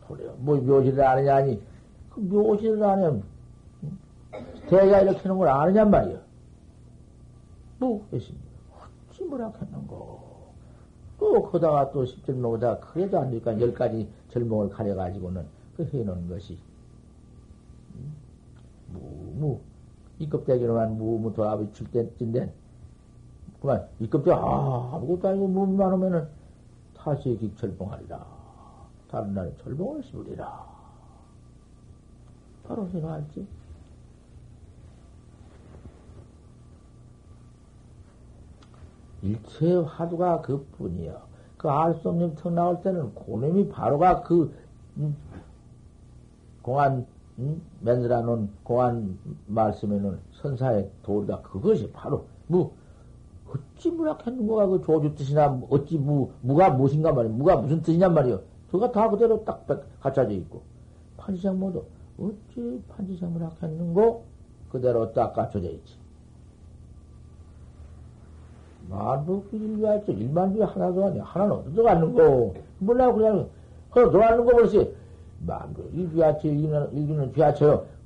그래 0.08 0.30
뭐 0.38 0.56
묘시를 0.56 1.00
아느냐 1.04 1.36
아니 1.36 1.62
그 2.10 2.20
묘시를 2.20 2.82
아면 2.82 3.22
대가 4.68 5.00
이렇게 5.00 5.20
하는 5.20 5.38
걸 5.38 5.48
아느냔 5.48 5.90
말이요. 5.90 6.18
뭐 7.78 8.04
했습니다. 8.12 8.46
어찌 9.10 9.24
뭐라 9.24 9.52
했는고. 9.60 10.26
또 11.18 11.42
거다가 11.50 11.92
또 11.92 12.04
십절목에다 12.04 12.78
그래도 12.80 13.18
안 13.18 13.30
되니까 13.30 13.58
열 13.60 13.72
가지 13.72 14.08
절목을 14.30 14.70
가려가지고는 14.70 15.46
그 15.76 15.88
해놓은 15.92 16.28
것이 16.28 16.58
무무 19.36 19.60
이껍데기로만 20.18 20.96
무 20.98 21.18
무 21.18 21.32
도합이 21.32 21.72
출 21.72 21.86
때인데. 21.90 22.52
그만 23.60 23.86
이껍데기 24.00 24.32
아 24.32 24.90
아무것도 24.94 25.28
아니고 25.28 25.48
무무만 25.48 25.92
하면은 25.92 26.28
다시 26.94 27.36
객철봉하리라 27.38 28.24
다른 29.10 29.34
날에 29.34 29.54
철봉을 29.62 30.02
씹으리라. 30.02 30.66
바로 32.66 32.88
생각할지? 32.88 33.46
일체 39.22 39.74
화두가 39.76 40.42
그 40.42 40.64
뿐이요. 40.78 41.20
그알 41.56 41.94
수 41.94 42.08
없는 42.10 42.34
턱 42.36 42.52
나올 42.52 42.80
때는 42.82 43.14
고놈이 43.14 43.68
바로가 43.70 44.22
그, 44.22 44.54
음, 44.98 45.16
공안, 46.62 47.06
음, 47.38 47.60
맨스라 47.80 48.22
놓은 48.22 48.48
공안 48.62 49.18
말씀에는 49.46 50.18
선사의 50.32 50.90
도리가 51.02 51.42
그것이 51.42 51.90
바로, 51.92 52.24
뭐, 52.46 52.74
어찌 53.46 53.90
무락했는 53.90 54.46
거가 54.46 54.66
그 54.66 54.82
조주 54.82 55.14
뜻이나, 55.14 55.60
어찌 55.68 55.98
무, 55.98 56.30
무가 56.40 56.70
무엇인가 56.70 57.12
말이야. 57.12 57.32
무가 57.32 57.56
무슨 57.56 57.82
뜻이냔 57.82 58.14
말이야. 58.14 58.38
그가 58.70 58.90
다 58.90 59.08
그대로 59.10 59.44
딱 59.44 59.66
갖춰져 60.00 60.30
있고. 60.32 60.62
판지생 61.16 61.58
모두, 61.58 61.84
어찌 62.18 62.82
판지생 62.88 63.32
무락했는 63.32 63.94
거? 63.94 64.22
그대로 64.70 65.12
딱 65.12 65.32
갖춰져 65.34 65.70
있지. 65.70 65.96
만부일비하죠. 68.88 70.12
일만주에 70.12 70.64
하나도 70.64 71.06
아니야. 71.06 71.24
하나는 71.24 71.56
어디 71.56 71.72
들어가는 71.72 72.14
거. 72.14 72.54
몰라, 72.78 73.12
그냥, 73.12 73.48
그냥 73.90 74.10
들어가는 74.10 74.44
거 74.44 74.52
벌써. 74.52 74.84
만부 75.46 75.90
일비하죠. 75.92 76.48
일기는. 76.48 77.32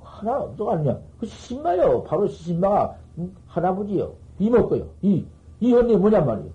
하나는 0.00 0.42
어디 0.42 0.56
들어가느냐. 0.56 0.98
그 1.18 1.26
시신마요. 1.26 2.04
바로 2.04 2.28
시신마가 2.28 2.96
음, 3.18 3.34
할아버지요. 3.46 4.12
이먹고요. 4.38 4.86
이, 5.02 5.24
이 5.60 5.74
언니 5.74 5.96
뭐냔 5.96 6.24
말이요. 6.26 6.50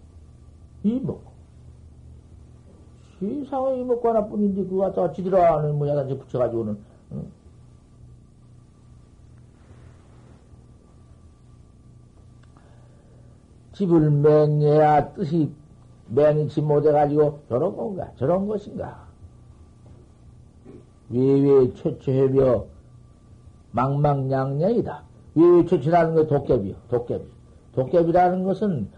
이먹고. 0.83 1.35
세상에 3.19 3.79
이먹고 3.79 4.09
하나뿐인데 4.09 4.63
그거 4.65 4.83
갖다가 4.83 5.11
지들어가는 5.11 5.77
모양을 5.77 6.17
붙여가지고는, 6.17 6.77
응? 7.13 7.31
집을 13.73 14.09
맹해야 14.09 15.13
뜻이 15.13 15.51
맹치 16.07 16.61
못해가지고 16.61 17.41
저런 17.49 17.75
건가 17.75 18.09
저런 18.17 18.47
것인가 18.47 19.04
외외 21.09 21.73
최초해며 21.73 22.65
망망냥냥이다 23.71 25.03
외외 25.35 25.65
최초라는 25.65 26.15
게 26.15 26.27
도깨비요 26.27 26.75
도깨비 26.89 27.25
도깨비라는 27.73 28.43
것은 28.43 28.89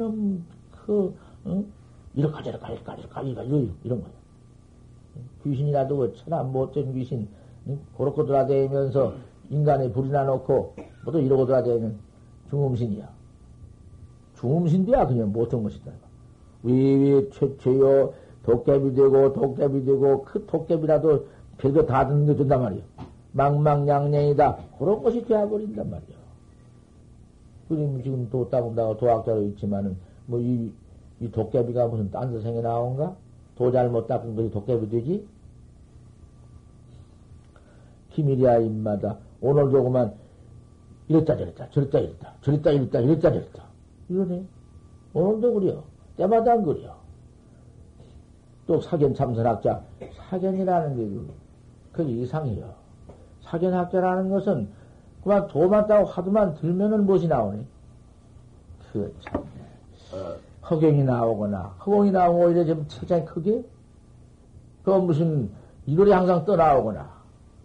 놈, 0.00 0.44
그, 0.70 1.14
응? 1.46 1.66
이렇게 2.14 2.42
저렇게 2.42 2.72
이렇게 2.72 2.84
저렇게 2.84 3.30
이렇게 3.30 3.72
이런 3.84 4.00
거야. 4.00 4.12
귀신이라도 5.44 6.14
천안 6.14 6.52
못된 6.52 6.94
귀신, 6.94 7.28
응? 7.66 7.78
그렇게 7.96 8.24
돌아다니면서 8.24 9.14
인간의 9.50 9.92
불이나 9.92 10.24
놓고, 10.24 10.74
모두 11.04 11.20
이러고 11.20 11.46
돌아다니는 11.46 11.98
중음신이야. 12.48 13.08
중음신도야 14.38 15.06
그냥 15.06 15.32
못한 15.32 15.62
것이다. 15.62 15.92
위위 16.62 17.28
최초요 17.30 18.14
도깨비 18.50 18.94
되고, 18.94 19.32
도깨비 19.32 19.84
되고, 19.84 20.22
그 20.24 20.44
도깨비라도 20.46 21.26
별거 21.58 21.86
다 21.86 22.06
듣는 22.08 22.26
게 22.26 22.36
된단 22.36 22.62
말이야. 22.62 22.82
망망양냥이다. 23.32 24.58
그런 24.78 25.02
것이 25.02 25.24
되어버린단 25.24 25.88
말이야. 25.88 26.18
그럼 27.68 28.02
지금 28.02 28.28
도 28.30 28.48
따군다고 28.50 28.96
도학자로 28.96 29.42
있지만은, 29.44 29.96
뭐, 30.26 30.40
이, 30.40 30.72
이 31.20 31.30
도깨비가 31.30 31.86
무슨 31.86 32.10
딴 32.10 32.32
세상에 32.32 32.60
나온가? 32.60 33.14
도 33.56 33.70
잘 33.70 33.90
못 33.90 34.06
닦은 34.08 34.34
것이 34.36 34.50
도깨비 34.50 34.88
되지? 34.90 35.26
기밀이야, 38.10 38.58
입마다. 38.58 39.18
오늘도 39.40 39.84
그만, 39.84 40.14
이랬다 41.08 41.36
저랬다, 41.36 41.70
저랬다 41.70 41.98
이랬다, 42.00 42.34
저랬다 42.42 42.70
이랬다, 42.70 43.00
이랬다 43.00 43.32
저랬다. 43.32 43.62
이러네. 44.08 44.44
오늘도 45.14 45.54
그래요. 45.54 45.84
때마다 46.16 46.52
안 46.52 46.64
그래요. 46.64 46.99
또 48.70 48.80
사견 48.80 49.12
참선학자, 49.12 49.82
사견이라는 50.30 50.94
게, 50.94 51.32
그게 51.90 52.12
이상해요. 52.12 52.72
사견학자라는 53.42 54.30
것은 54.30 54.68
그만 55.24 55.48
도만 55.48 55.88
따고 55.88 56.06
화두만 56.06 56.54
들면은 56.54 57.04
무엇이 57.04 57.26
나오네? 57.26 57.64
그 58.92 59.12
참. 59.22 59.44
허경이 60.70 61.02
나오거나, 61.02 61.62
허공이 61.84 62.12
나오고 62.12 62.44
오히려 62.44 62.64
좀 62.64 62.86
책장이 62.86 63.24
크게? 63.24 63.64
그 64.84 64.90
무슨, 64.90 65.50
이론이 65.86 66.12
항상 66.12 66.44
떠나오거나, 66.44 67.10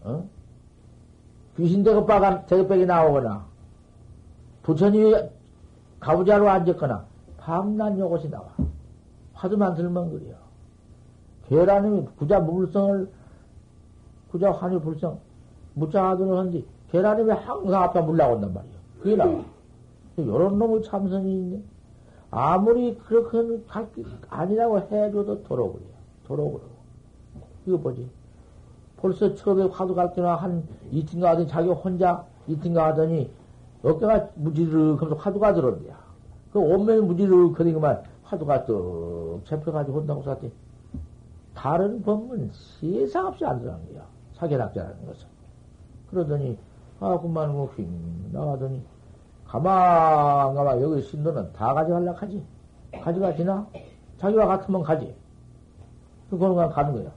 어? 0.06 0.28
귀신 1.56 1.84
대급박한 1.84 2.48
대급백이 2.48 2.88
나오거나, 2.88 3.46
부처님이 4.64 5.14
가부자로 6.00 6.50
앉았거나, 6.50 7.06
밤낮 7.38 7.96
요것이 8.00 8.32
나와. 8.32 8.48
화두만 9.34 9.76
들면 9.76 10.10
그래요. 10.10 10.45
계란님이 11.50 12.08
구자 12.18 12.40
무불성을, 12.40 13.10
구자 14.32 14.52
환유 14.52 14.80
불성, 14.80 15.20
무자하도록 15.76 16.38
한지, 16.38 16.66
계란님이 16.92 17.32
항상 17.32 17.84
앞에 17.84 18.02
물 18.02 18.18
나온단 18.18 18.54
말이에요. 18.54 18.76
그게 19.02 19.16
나와. 19.16 19.44
요런 20.18 20.58
놈의 20.58 20.84
참선이 20.84 21.34
있네. 21.34 21.62
아무리 22.32 22.98
그렇게 22.98 23.62
갈게 23.68 24.04
아니라고 24.30 24.80
해줘도 24.80 25.44
도로 25.44 25.74
그래요. 25.74 25.90
도로 26.26 26.46
그러고. 26.52 26.70
이거 27.66 27.78
뭐지? 27.78 28.10
벌써 28.98 29.36
처음에 29.36 29.66
화두 29.66 29.94
갈 29.94 30.14
때나 30.14 30.36
한 30.36 30.64
이틀가 30.92 31.32
하더니 31.32 31.48
자기 31.48 31.70
혼자 31.70 32.26
이틀가 32.48 32.88
하더니 32.88 33.30
어깨가 33.84 34.30
무지르 34.36 34.96
하면서 34.96 35.16
화두가 35.16 35.54
들어온대야. 35.54 35.96
그 36.52 36.60
온면이 36.60 37.02
무지르 37.02 37.52
거리고만 37.52 38.04
화두가 38.24 38.66
뚝 38.66 39.42
잡혀가지고 39.46 40.00
혼다고 40.00 40.24
샀더니 40.24 40.52
다른 41.56 42.02
법문 42.04 42.52
세상 42.80 43.28
없이 43.28 43.46
안 43.46 43.60
들어간 43.60 43.82
거야. 43.92 44.06
사견학자라는 44.34 45.06
것은. 45.08 45.28
그러더니 46.10 46.58
아 47.00 47.18
그만 47.20 47.52
뭐 47.54 47.68
휙 47.76 47.88
나가더니 48.32 48.84
가만 49.46 50.54
가만 50.54 50.82
여기 50.82 51.02
신도는 51.02 51.54
다 51.54 51.74
가져갈라 51.74 52.12
하지. 52.14 52.44
가져가지나? 53.02 53.68
자기와 54.18 54.46
같으면 54.46 54.84
가지. 54.84 55.16
그거는 56.30 56.70
가는 56.70 56.94
거야. 56.94 57.12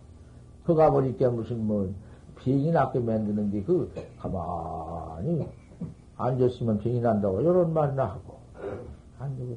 그 0.65 0.75
가보니까 0.75 1.31
무슨 1.31 1.67
뭐 1.67 1.93
병이 2.37 2.71
낫게 2.71 3.01
만드는데 3.01 3.63
그 3.63 3.93
가만히 4.19 5.49
앉았으면 6.17 6.79
병이 6.79 7.01
난다고 7.01 7.41
이런 7.41 7.73
말이나 7.73 8.05
하고 8.07 8.39
안 9.19 9.37
되고 9.37 9.57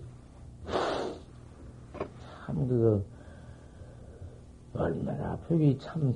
참 2.45 2.67
그 2.67 3.03
얼마나 4.73 5.37
벽이 5.47 5.77
참 5.79 6.15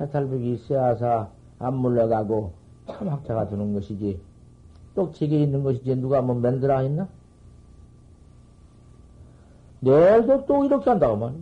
해탈벽이 0.00 0.54
있어야사 0.54 1.28
안 1.58 1.74
물러가고 1.74 2.52
참 2.86 3.08
학자가 3.08 3.48
되는 3.48 3.74
것이지 3.74 4.20
또 4.94 5.12
제게 5.12 5.42
있는 5.42 5.62
것이지 5.62 5.96
누가 5.96 6.20
뭐 6.22 6.34
만들어 6.34 6.78
했나? 6.78 7.08
내일도 9.80 10.44
또 10.46 10.64
이렇게 10.64 10.90
한다고 10.90 11.16
말이야. 11.16 11.40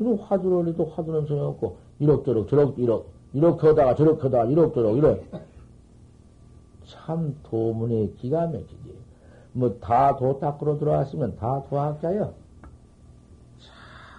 이런 0.00 0.18
화두를 0.18 0.56
올려도 0.56 0.86
화두는 0.86 1.26
소용없고, 1.26 1.76
이럭저럭, 2.00 2.48
저럭, 2.48 2.78
이럭, 2.78 3.06
이렇게 3.32 3.68
하다가 3.68 3.94
저렇게 3.94 4.22
하다가 4.22 4.44
이럭저럭, 4.46 4.96
이래. 4.96 5.22
참 6.86 7.36
도문에 7.44 8.12
기가 8.18 8.46
막히지. 8.46 8.96
뭐 9.52 9.78
다도 9.78 10.40
닦으러 10.40 10.78
들어왔으면 10.78 11.36
다 11.36 11.62
도학자요. 11.68 12.34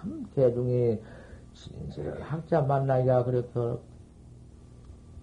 참 0.04 0.26
대중이 0.34 1.00
진실 1.54 2.20
학자 2.20 2.60
만나기가 2.60 3.22
어렵다. 3.22 3.78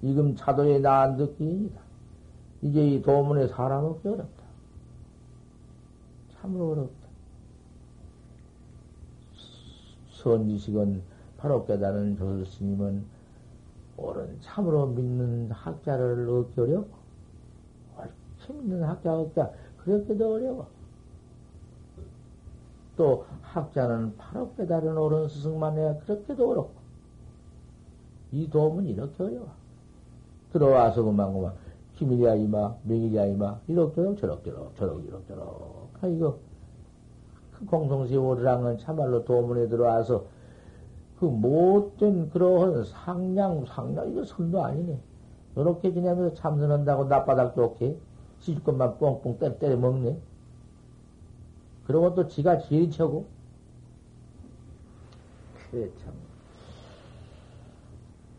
지금 0.01 0.35
차도에 0.35 0.79
나안 0.79 1.17
듣기입니다. 1.17 1.79
이제 2.63 2.87
이 2.87 3.01
도문에 3.01 3.47
사람 3.47 3.85
없기 3.85 4.07
어렵다. 4.07 4.43
참으로 6.33 6.71
어렵다. 6.71 7.07
선지식은 10.09 11.03
바로 11.37 11.65
깨달은 11.65 12.17
조설 12.17 12.45
스님은 12.45 13.05
옳은 13.97 14.41
참으로 14.41 14.87
믿는 14.87 15.51
학자를 15.51 16.27
얻기 16.27 16.59
어렵고, 16.59 16.97
옳게 17.97 18.53
믿는 18.53 18.83
학자 18.83 19.13
얻기가 19.13 19.51
그렇게도 19.77 20.33
어려워. 20.33 20.80
또 23.01 23.25
학자는 23.41 24.15
바로 24.15 24.53
깨달은 24.53 24.95
옳은 24.95 25.27
스승만 25.27 25.75
해야 25.75 25.97
그렇게도 26.01 26.51
어렵고, 26.51 26.75
이 28.31 28.47
도움은 28.47 28.85
이렇게 28.85 29.23
어려워. 29.23 29.47
들어와서 30.53 31.01
그만 31.01 31.33
그만 31.33 31.51
기밀이야 31.95 32.35
이마, 32.35 32.75
명이야 32.83 33.25
이마, 33.25 33.57
이럭저럭 33.67 34.19
저럭저럭 34.19 34.75
저럭 34.75 35.03
이럭저럭. 35.03 35.89
아 35.99 36.07
이거 36.07 36.37
그 37.57 37.65
공통세월이랑은 37.65 38.77
참말로 38.77 39.25
도문에 39.25 39.67
들어와서 39.67 40.25
그 41.19 41.25
못된 41.25 42.29
그러한 42.29 42.83
상냥, 42.83 43.65
상냥, 43.65 44.11
이거 44.11 44.23
선도 44.25 44.63
아니네. 44.63 44.99
이렇게 45.55 45.91
지내면서 45.91 46.35
참선한다고 46.35 47.05
낮바닥 47.05 47.55
좋게 47.55 47.97
시집 48.41 48.63
것만 48.63 48.99
뻥뻥 48.99 49.39
때려 49.57 49.75
먹네. 49.75 50.19
그러고 51.91 52.15
또 52.15 52.27
지가 52.27 52.59
제일 52.59 52.89
쳐고. 52.89 53.25
그래, 55.69 55.89
참. 56.03 56.13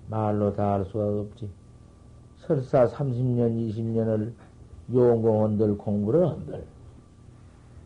말로 0.08 0.54
다할 0.54 0.86
수가 0.86 1.20
없지. 1.20 1.50
설사 2.38 2.86
30년, 2.86 3.70
20년을 3.70 4.32
용공원들 4.92 5.76
공부를 5.76 6.28
한들. 6.28 6.64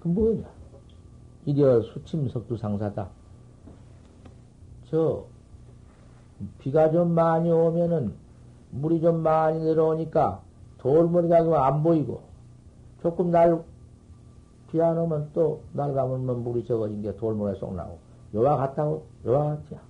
그 0.01 0.09
뭐냐? 0.09 0.45
이려 1.45 1.81
수침석두 1.83 2.57
상사다. 2.57 3.09
저, 4.89 5.25
비가 6.59 6.91
좀 6.93 7.11
많이 7.11 7.51
오면은 7.51 8.15
물이 8.71 9.01
좀 9.01 9.23
많이 9.23 9.65
내려오니까 9.65 10.43
돌머리가 10.79 11.67
안 11.67 11.83
보이고 11.83 12.21
조금 13.03 13.31
날, 13.31 13.63
오면 14.79 15.31
또날 15.33 15.95
가면 15.95 16.43
물이 16.43 16.65
적어진 16.65 17.03
게 17.03 17.15
돌머리가 17.17 17.59
쏙 17.59 17.75
나오고 17.75 17.99
여와 18.35 18.57
같다고, 18.57 19.07
여와 19.25 19.57
같지야. 19.57 19.81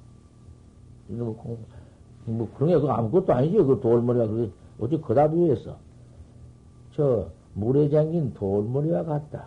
이놈 1.09 1.37
공, 1.37 1.59
뭐 2.27 2.49
그런 2.55 2.69
게 2.71 2.75
그거 2.75 2.93
아무것도 2.93 3.33
아니지. 3.33 3.57
그 3.57 3.81
돌머리가 3.81 4.27
그게 4.27 4.51
어찌 4.81 5.01
그다 5.01 5.31
비했어. 5.31 5.77
저 6.93 7.29
물에 7.55 7.89
잠긴 7.89 8.35
돌머리와 8.35 9.05
같다. 9.05 9.47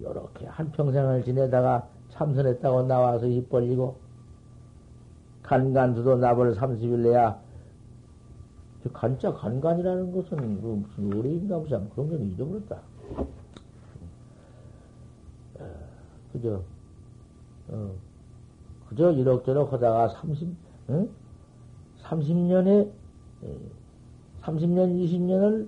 요렇게 0.00 0.46
한평생을 0.46 1.24
지내다가 1.24 1.88
참선했다고 2.10 2.82
나와서 2.82 3.26
입 3.26 3.48
벌리고, 3.48 3.96
간간두도 5.42 6.16
나벌 6.16 6.54
30일 6.54 6.98
내야, 7.00 7.40
간자 8.92 9.32
간간이라는 9.32 10.12
것은 10.12 10.60
그 10.60 10.66
무슨 10.66 11.12
의뢰인가 11.12 11.58
무슨 11.58 11.88
그런 11.90 12.08
건 12.08 12.22
잊어버렸다. 12.22 12.80
어, 15.58 15.64
그저, 16.46 16.62
어, 17.68 17.90
그저 18.88 19.10
이럭저럭 19.10 19.72
하다가 19.72 20.08
30, 20.08 20.48
응? 20.90 21.08
30년에, 22.02 22.90
30년, 24.42 24.94
20년을 24.94 25.66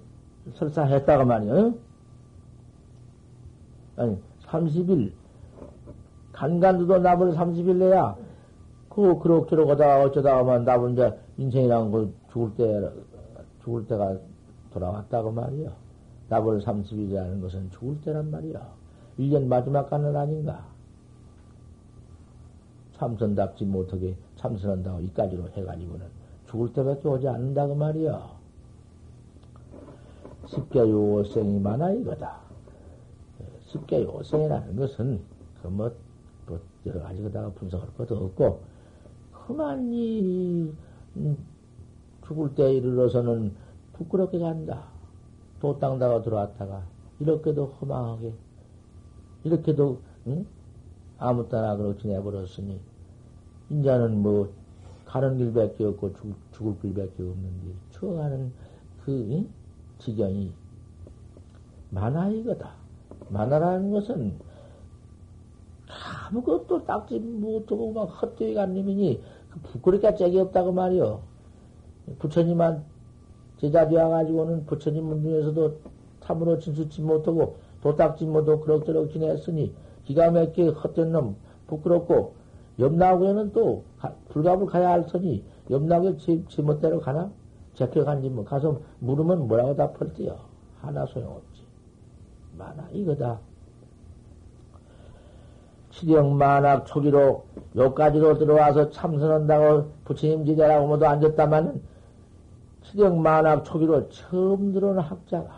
설사 0.54 0.84
했다가 0.84 1.24
말이야. 1.24 1.52
응? 1.52 1.78
아니, 3.96 4.16
30일, 4.44 5.12
간간두도 6.32 6.98
나을 6.98 7.32
30일 7.32 7.76
내야, 7.76 8.16
그, 8.88 9.18
그럭저럭 9.18 9.68
하다가 9.70 10.02
어쩌다가만 10.04 10.64
나분 10.64 10.92
이제 10.92 11.18
인생이란 11.38 11.90
거 11.90 12.08
죽을 12.32 12.54
때, 12.54 12.90
죽을 13.64 13.86
때가 13.86 14.16
돌아왔다고 14.72 15.32
말이야. 15.32 15.72
나을 16.28 16.60
30일이라는 16.60 17.40
것은 17.40 17.70
죽을 17.72 18.00
때란 18.02 18.30
말이야. 18.30 18.77
1년 19.18 19.46
마지막 19.46 19.90
간은 19.90 20.14
아닌가. 20.14 20.64
참선답지 22.94 23.64
못하게 23.64 24.16
참선한다고 24.36 25.00
이까지로 25.00 25.48
해가지고는 25.50 26.06
죽을 26.48 26.72
때밖에 26.72 27.08
오지 27.08 27.28
않는다 27.28 27.66
그 27.66 27.72
말이야. 27.74 28.38
십계 30.46 30.80
요생이 30.80 31.60
많아 31.60 31.92
이거다. 31.92 32.38
십계 33.66 34.02
요생이라는 34.02 34.76
것은 34.76 35.20
그뭐 35.62 35.92
뭐 36.46 36.60
여러 36.86 37.02
가지 37.02 37.22
거다가 37.22 37.50
분석할 37.50 37.88
것도 37.94 38.16
없고 38.16 38.60
그만 39.32 39.92
이 39.92 40.72
음, 41.16 41.36
죽을 42.26 42.54
때 42.54 42.72
이르러서는 42.72 43.54
부끄럽게 43.92 44.38
간다. 44.38 44.84
도땅다가 45.60 46.22
들어왔다가 46.22 46.82
이렇게도 47.20 47.66
허망하게 47.66 48.32
이렇게도 49.44 50.00
응? 50.26 50.46
아무 51.18 51.48
따나 51.48 51.76
그렇게 51.76 52.02
지내버렸으니 52.02 52.80
인자는 53.70 54.22
뭐 54.22 54.52
가는 55.04 55.36
길밖에 55.36 55.84
없고 55.84 56.14
죽, 56.14 56.34
죽을 56.52 56.78
길밖에 56.80 57.22
없는데 57.22 57.74
처하는 57.92 58.52
그 59.04 59.12
응? 59.30 59.48
지경이 59.98 60.52
만화 61.90 62.28
이거다. 62.28 62.74
만화라는 63.30 63.90
것은 63.90 64.38
아무것도 66.26 66.84
딱지 66.84 67.18
못하고 67.18 67.92
막 67.92 68.04
헛되이 68.04 68.54
간 68.54 68.74
놈이니 68.74 69.22
그 69.50 69.60
부끄럽게 69.60 70.14
짝이 70.14 70.38
없다고 70.38 70.72
말이요. 70.72 71.20
부처님한 72.18 72.84
제자 73.58 73.88
되어가지고는 73.88 74.66
부처님 74.66 75.22
중에서도 75.22 75.78
참으로 76.20 76.58
진수치 76.58 77.02
못하고 77.02 77.56
도딱지 77.82 78.26
못하고 78.26 78.60
그럭저럭 78.60 79.12
지냈으니 79.12 79.74
기가 80.04 80.30
막히게 80.30 80.68
헛된 80.68 81.12
놈 81.12 81.36
부끄럽고 81.66 82.34
옆나무에는 82.78 83.52
또 83.52 83.84
불갑을 84.28 84.66
가야 84.66 84.90
할 84.90 85.06
터니 85.06 85.44
옆나무에 85.70 86.16
제, 86.18 86.42
제멋대로 86.48 87.00
가나? 87.00 87.30
잡혀간지 87.74 88.28
뭐 88.28 88.44
가서 88.44 88.80
물으면 88.98 89.46
뭐라고 89.46 89.76
답할 89.76 90.12
때요 90.14 90.38
하나 90.80 91.06
소용없지. 91.06 91.62
많아 92.56 92.88
이거다. 92.92 93.38
치령 95.90 96.36
만학 96.36 96.86
초기로 96.86 97.44
여기까지로 97.74 98.38
들어와서 98.38 98.90
참선한다고 98.90 99.90
부처님 100.04 100.44
지대라고 100.44 100.86
모두 100.86 101.06
앉았다마는 101.06 101.82
치령 102.82 103.20
만학 103.22 103.64
초기로 103.64 104.08
처음 104.08 104.72
들어오는 104.72 105.00
학자가 105.02 105.57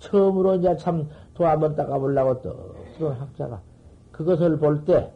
처음으로 0.00 0.56
이제 0.56 0.76
참 0.76 1.08
도 1.34 1.46
한번 1.46 1.74
닦아보려고 1.74 2.42
또 2.42 2.74
들어온 2.98 3.14
학자가 3.14 3.62
그것을 4.12 4.58
볼 4.58 4.84
때 4.84 5.10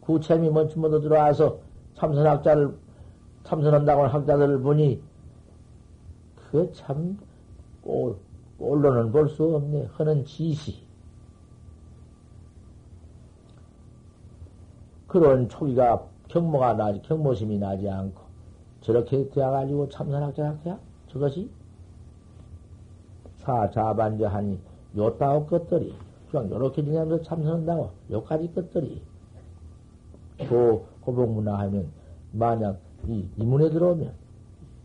구체미 0.00 0.48
먼저 0.48 0.80
모두 0.80 1.00
들어와서 1.02 1.58
참선학자를 1.96 2.74
참선한다고 3.44 4.02
하는 4.04 4.14
학자들을 4.14 4.60
보니 4.62 5.02
그참 6.50 7.18
꼴로는 8.58 9.12
볼 9.12 9.28
수 9.28 9.54
없네. 9.56 9.88
하는 9.92 10.24
지시. 10.24 10.82
그런 15.06 15.48
초기가 15.48 16.06
경모가 16.28 16.74
나지, 16.74 17.02
경모심이 17.02 17.58
나지 17.58 17.88
않고 17.88 18.22
저렇게 18.80 19.28
되어가지고 19.30 19.88
참선학자학자 19.90 20.78
저것이 21.08 21.50
사자반저하니 23.48 24.60
요따오 24.94 25.46
것들이 25.46 25.94
그냥 26.30 26.50
요렇게 26.50 26.84
지내면서 26.84 27.22
참선한다고 27.22 27.90
요까지 28.10 28.52
것들이 28.52 29.02
또 30.48 30.84
고복문화 31.00 31.58
하면 31.60 31.90
만약 32.32 32.78
이, 33.06 33.26
이 33.36 33.44
문에 33.44 33.70
들어오면 33.70 34.12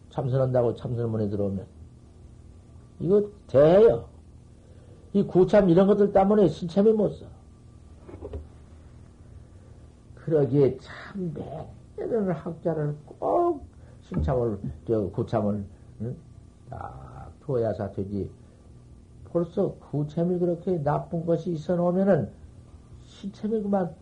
참선한다고 0.10 0.76
참선문에 0.76 1.30
들어오면 1.30 1.65
이거 3.02 3.30
대해요. 3.47 4.06
이 5.12 5.23
구참 5.23 5.69
이런 5.69 5.86
것들 5.88 6.13
때문에 6.13 6.47
신참이 6.47 6.93
못 6.93 7.10
써. 7.10 7.26
그러기에 10.15 10.78
참 10.78 11.34
매년 11.97 12.32
학자를 12.32 12.95
꼭 13.06 13.65
신참을, 14.04 14.58
저, 14.88 15.10
구참을, 15.10 15.65
응? 16.02 16.15
딱 16.69 17.32
두어야 17.41 17.73
사 17.73 17.91
되지. 17.91 18.32
벌써 19.34 19.74
구참이 19.91 20.38
그렇게 20.38 20.82
나쁜 20.84 21.26
것이 21.26 21.52
있어 21.52 21.76
놓으면은 21.76 22.30
신참이 23.04 23.63
그만 23.63 23.93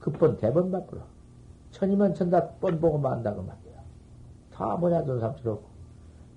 급번 0.00 0.38
대번 0.38 0.72
바쁘러. 0.72 1.02
천이면 1.70 2.14
천다 2.14 2.52
뻔 2.52 2.80
보고 2.80 2.98
만다고 2.98 3.42
말이야. 3.42 3.82
다 4.52 4.76
뭐냐, 4.76 5.04
돈 5.04 5.20
삼스럽고. 5.20 5.68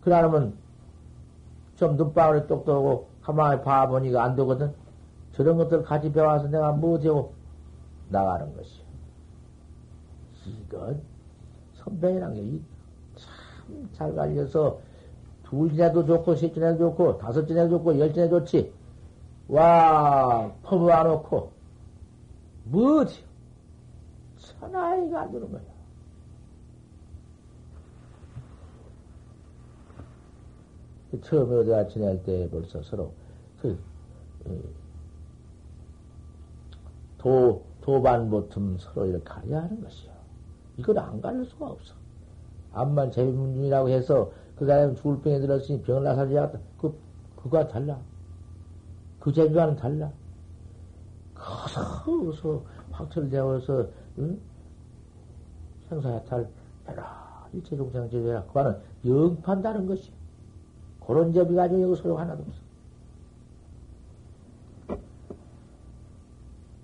그러면 0.02 0.54
좀 1.78 1.96
눈방울이 1.96 2.48
똑똑하고 2.48 3.08
가만히 3.22 3.62
봐보니까 3.62 4.24
안 4.24 4.36
되거든. 4.36 4.74
저런 5.32 5.58
것들 5.58 5.84
같이 5.84 6.12
배워서 6.12 6.48
내가 6.50 6.74
뭐되고 6.74 7.34
나가는 8.10 8.56
것이요. 8.56 8.84
이건 10.46 11.02
선배이란 11.76 12.34
게참 12.34 13.90
잘 13.94 14.14
갈려서 14.14 14.80
둘 15.52 15.70
지내도 15.70 16.06
좋고, 16.06 16.36
셋 16.38 16.54
지내도 16.54 16.78
좋고, 16.90 17.18
다섯 17.18 17.46
지내도 17.46 17.78
좋고, 17.78 18.00
열 18.00 18.14
지내도 18.14 18.40
좋지. 18.40 18.74
와, 19.50 20.50
퍼부어 20.64 21.04
놓고, 21.04 21.52
뭐지? 22.64 23.26
천하이가 24.38 25.22
안 25.24 25.32
되는 25.32 25.52
거야. 25.52 25.62
처음에 31.22 31.56
어디가 31.58 31.88
지낼 31.88 32.24
때 32.24 32.50
벌써 32.50 32.82
서로 32.84 33.12
그, 33.62 33.78
도, 37.18 37.66
도반 37.82 38.30
보틈 38.30 38.78
서로 38.80 39.06
이렇게 39.08 39.26
가야 39.26 39.64
하는 39.64 39.84
것이요. 39.84 40.12
이걸 40.78 40.98
안 41.00 41.20
가릴 41.20 41.44
수가 41.46 41.68
없어. 41.68 41.94
암만 42.72 43.12
재민이라고 43.12 43.90
해서 43.90 44.32
그 44.62 44.68
사람이 44.68 44.96
죽을 44.96 45.20
병에 45.22 45.40
들었으니 45.40 45.82
병을 45.82 46.04
나살리야 46.04 46.52
그, 46.78 46.96
그거와 47.36 47.68
달라. 47.68 48.00
그 49.20 49.34
재주와는 49.34 49.76
달라. 49.76 50.12
커서 51.34 52.64
확철되어서, 52.92 53.88
응? 54.20 54.40
생사야탈 55.90 56.48
해라. 56.88 57.48
일체종생제외라. 57.54 58.44
그거는 58.44 58.78
영판다는 59.04 59.88
것이. 59.88 60.12
그런 61.08 61.34
점이 61.34 61.56
가지고 61.56 61.82
여기 61.82 61.96
소용 61.96 62.20
하나도 62.20 62.46
없어. 64.88 65.02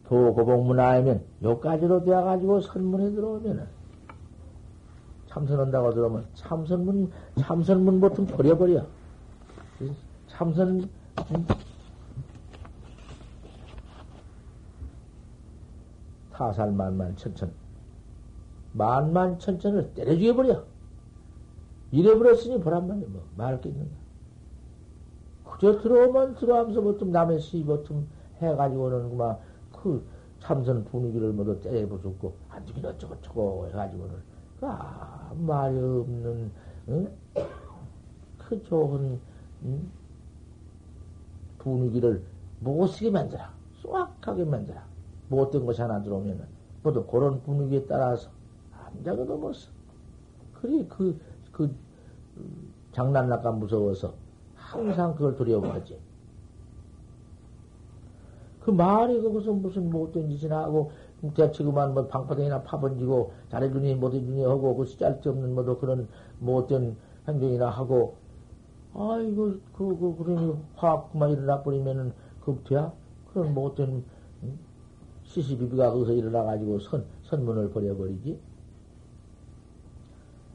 도고복문화하면 0.07 1.23
요까지로 1.43 2.03
되어가지고 2.05 2.61
선문에 2.61 3.11
들어오면은 3.11 3.76
참선한다고 5.37 5.93
들어오면 5.93 6.25
참선문 6.33 7.11
참선문 7.39 8.01
보통 8.01 8.25
버려버려. 8.25 8.83
참선 10.27 10.89
타살 16.31 16.71
만만 16.71 17.15
천천 17.15 17.51
만만 18.73 19.37
천천을 19.37 19.93
때려 19.93 20.15
죽여버려. 20.15 20.63
이래버렸으니 21.91 22.59
보란 22.59 22.87
말이야. 22.87 23.07
뭐 23.09 23.23
말할 23.37 23.61
게 23.61 23.69
있는가. 23.69 23.91
그저 25.45 25.81
들어오면 25.81 26.35
들어가면서 26.35 26.81
뭐좀 26.81 27.11
남의 27.11 27.39
시, 27.39 27.63
뭐좀 27.63 28.07
해가지고는 28.41 29.09
그만 29.09 29.37
그 29.71 30.05
참선 30.39 30.83
분위기를 30.85 31.31
모두 31.31 31.59
때려 31.61 31.87
부수고, 31.87 32.35
안 32.49 32.63
되긴 32.65 32.85
어쩌고저쩌고 32.85 33.67
해가지고는, 33.69 34.13
그 34.13 34.36
아무 34.61 35.43
말이 35.43 35.77
없는, 35.77 36.51
응? 36.89 37.11
그 38.37 38.63
좋은, 38.63 39.19
응? 39.63 39.91
분위기를 41.59 42.23
못쓰게 42.59 43.11
만들어. 43.11 43.43
쏘악하게 43.81 44.45
만들어. 44.45 44.79
못된 45.29 45.65
것이 45.65 45.81
하나 45.81 46.01
들어오면은, 46.01 46.45
모두 46.81 47.05
그런 47.05 47.41
분위기에 47.43 47.85
따라서, 47.85 48.29
앉아도 48.73 49.37
못 49.37 49.53
써. 49.53 49.69
그래, 50.53 50.85
그, 50.89 51.19
그, 51.51 51.75
장난날까 52.93 53.51
무서워서, 53.51 54.13
항상 54.55 55.13
그걸 55.13 55.35
두려워하지. 55.35 55.99
그 58.61 58.71
말이 58.71 59.21
거기서 59.21 59.53
무슨 59.53 59.89
못된 59.89 60.29
짓이나 60.29 60.63
하고, 60.63 60.91
대체 61.33 61.63
그만 61.63 61.93
뭐 61.93 62.07
방파등이나 62.07 62.63
파번지고, 62.63 63.33
잘해주니 63.49 63.95
못해주니 63.95 64.43
하고, 64.43 64.75
그 64.75 64.85
쓸데없는 64.85 65.55
뭐도 65.55 65.79
그런 65.79 66.07
못된 66.39 66.95
행동이나 67.27 67.69
하고, 67.69 68.15
아이고, 68.93 69.55
그, 69.73 69.97
그, 69.97 70.15
그러니 70.23 70.55
화학 70.75 71.11
그만 71.11 71.31
일어나 71.31 71.61
버리면은, 71.63 72.13
급태야? 72.41 72.93
그런 73.33 73.53
못된, 73.53 74.03
응? 74.43 74.59
시시비비가 75.23 75.91
거기서 75.91 76.13
일어나가지고 76.13 76.79
선, 76.79 77.05
선문을 77.23 77.71
버려버리지? 77.71 78.39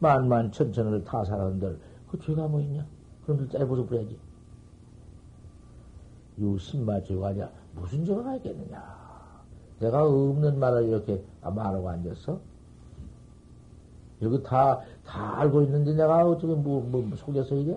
만만 0.03 0.51
천천을 0.51 1.05
타살한들 1.05 1.79
그 2.09 2.18
죄가 2.18 2.48
뭐 2.48 2.61
있냐? 2.61 2.85
그럼들 3.25 3.48
짤보서 3.48 3.87
버려야지. 3.87 4.18
유신마 6.38 7.03
죄가 7.05 7.29
아니야. 7.29 7.51
무슨 7.75 8.05
죄가 8.05 8.35
있겠느냐? 8.37 9.12
내가 9.83 10.05
없는 10.05 10.61
말을 10.61 10.85
이렇게 10.85 11.21
말하고 11.42 11.88
앉았어? 11.88 12.40
여기 14.23 14.40
다, 14.45 14.81
다 15.05 15.40
알고 15.40 15.62
있는데 15.62 15.92
내가 15.95 16.25
어떻게 16.25 16.55
뭐, 16.55 16.81
뭐, 16.81 17.03
뭐 17.03 17.16
속여서 17.16 17.57
이게? 17.57 17.77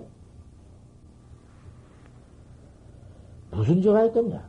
무슨 3.50 3.82
죄가 3.82 4.04
있겠냐? 4.04 4.48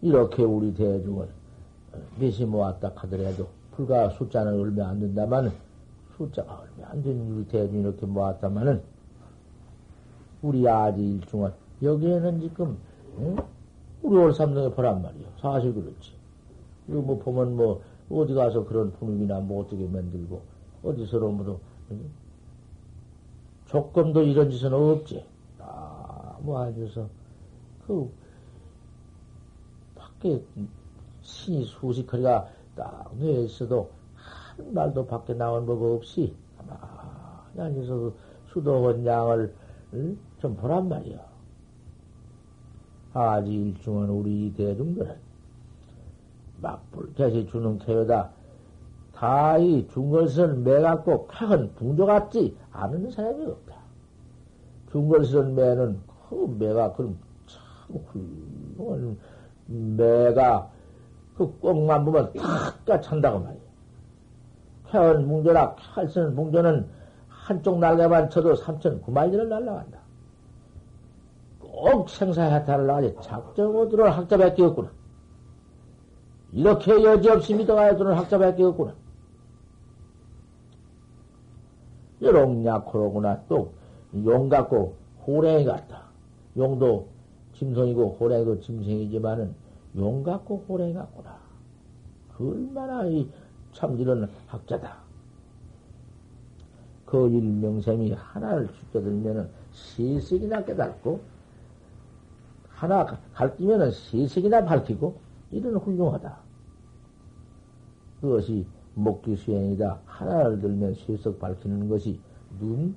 이렇게 0.00 0.42
우리 0.42 0.72
대중은 0.72 1.28
몇이 2.18 2.46
모았다 2.46 2.92
하더라도 2.94 3.48
불과 3.72 4.08
숫자는 4.08 4.58
얼마 4.58 4.88
안 4.88 5.00
된다마는 5.00 5.52
숫자가 6.16 6.60
얼마 6.60 6.90
안 6.90 7.02
되는 7.02 7.30
우리 7.30 7.46
대중이 7.48 7.82
이렇게 7.82 8.06
모았다마는 8.06 8.82
우리 10.40 10.66
아지 10.66 11.16
일중은 11.16 11.52
여기에는 11.82 12.40
지금 12.40 12.78
응? 13.18 13.53
우리 14.04 14.18
올삼동에 14.18 14.68
보란 14.70 15.00
말이요. 15.00 15.26
사실 15.40 15.72
그렇지. 15.72 16.12
이거 16.88 17.00
뭐 17.00 17.18
보면 17.18 17.56
뭐 17.56 17.82
어디 18.10 18.34
가서 18.34 18.64
그런 18.64 18.92
분위기나 18.92 19.40
뭐 19.40 19.64
어떻게 19.64 19.86
만들고 19.86 20.42
어디서로 20.82 21.32
뭐도 21.32 21.58
응? 21.90 22.10
조금도 23.66 24.22
이런 24.22 24.50
짓은 24.50 24.74
없지. 24.74 25.24
아뭐 25.58 26.58
앉아서 26.60 27.08
그 27.86 28.12
밖에 29.94 30.44
신이 31.22 31.64
수식거리가 31.64 32.48
딱 32.76 33.10
뇌에 33.16 33.44
있어도 33.44 33.90
한 34.14 34.74
말도 34.74 35.06
밖에 35.06 35.32
나온 35.32 35.64
법 35.64 35.82
없이 35.82 36.36
가만히 36.58 37.74
앉아서 37.74 37.94
그 37.94 38.14
수도원 38.52 39.06
양을 39.06 39.54
응? 39.94 40.18
좀 40.40 40.54
보란 40.56 40.90
말이야. 40.90 41.33
아지 43.14 43.52
일중은 43.52 44.10
우리 44.10 44.52
대중들은 44.54 45.14
막불 46.60 47.14
개시 47.14 47.46
주는 47.46 47.78
개요다. 47.78 48.30
다이 49.14 49.86
중걸선 49.92 50.64
매갖고 50.64 51.28
칵은 51.28 51.74
붕조 51.76 52.06
같지 52.06 52.56
않은 52.72 53.10
사람이 53.12 53.46
없다. 53.46 53.76
중걸선 54.90 55.54
매는 55.54 56.00
그 56.28 56.56
매가 56.58 56.92
그럼 56.94 57.16
참 57.46 58.00
훌륭한 58.76 59.16
매가 59.96 60.70
그 61.36 61.58
꽁만 61.60 62.04
보면 62.04 62.32
탁 62.84 63.02
찬다고 63.02 63.38
말이야. 63.38 63.60
태원 64.90 65.26
뭉조나 65.28 65.76
칼선 65.76 66.34
뭉조는 66.34 66.86
한쪽 67.28 67.78
날개만 67.78 68.30
쳐도 68.30 68.56
삼천 68.56 69.02
구마일을 69.02 69.48
날라간다. 69.48 70.03
꼭 71.74 72.08
생사해탈을 72.08 72.90
하지 72.90 73.16
들어올 73.54 74.10
학자밖에 74.10 74.62
없구나. 74.62 74.90
이렇게 76.52 77.02
여지없이 77.02 77.54
믿어가야 77.54 77.96
들어올 77.96 78.16
학자밖에 78.16 78.62
없구나. 78.62 78.94
여롱약호로구나. 82.22 83.42
또, 83.48 83.72
용 84.24 84.48
같고 84.48 84.96
호랭이 85.26 85.64
같다. 85.64 86.02
용도 86.56 87.08
짐승이고 87.54 88.16
호랭이도 88.20 88.60
짐승이지만은 88.60 89.54
용 89.96 90.22
같고 90.22 90.64
호랭이 90.68 90.94
같구나. 90.94 91.36
얼마나 92.38 93.04
이 93.06 93.28
참 93.74 93.98
이런 93.98 94.28
학자다. 94.46 94.96
그 97.04 97.28
일명sem이 97.28 98.12
하나를 98.12 98.68
죽여들면은 98.72 99.48
시식이나 99.72 100.64
깨닫고 100.64 101.20
하나 102.84 103.18
가르치면은 103.32 103.90
세색이나 103.90 104.64
밝히고 104.64 105.18
이런 105.50 105.76
훌륭하다. 105.76 106.36
그것이 108.20 108.66
목기 108.94 109.36
수행이다. 109.36 110.00
하나를 110.06 110.60
들면 110.60 110.94
세석 110.94 111.38
밝히는 111.38 111.88
것이 111.88 112.20
눈, 112.60 112.94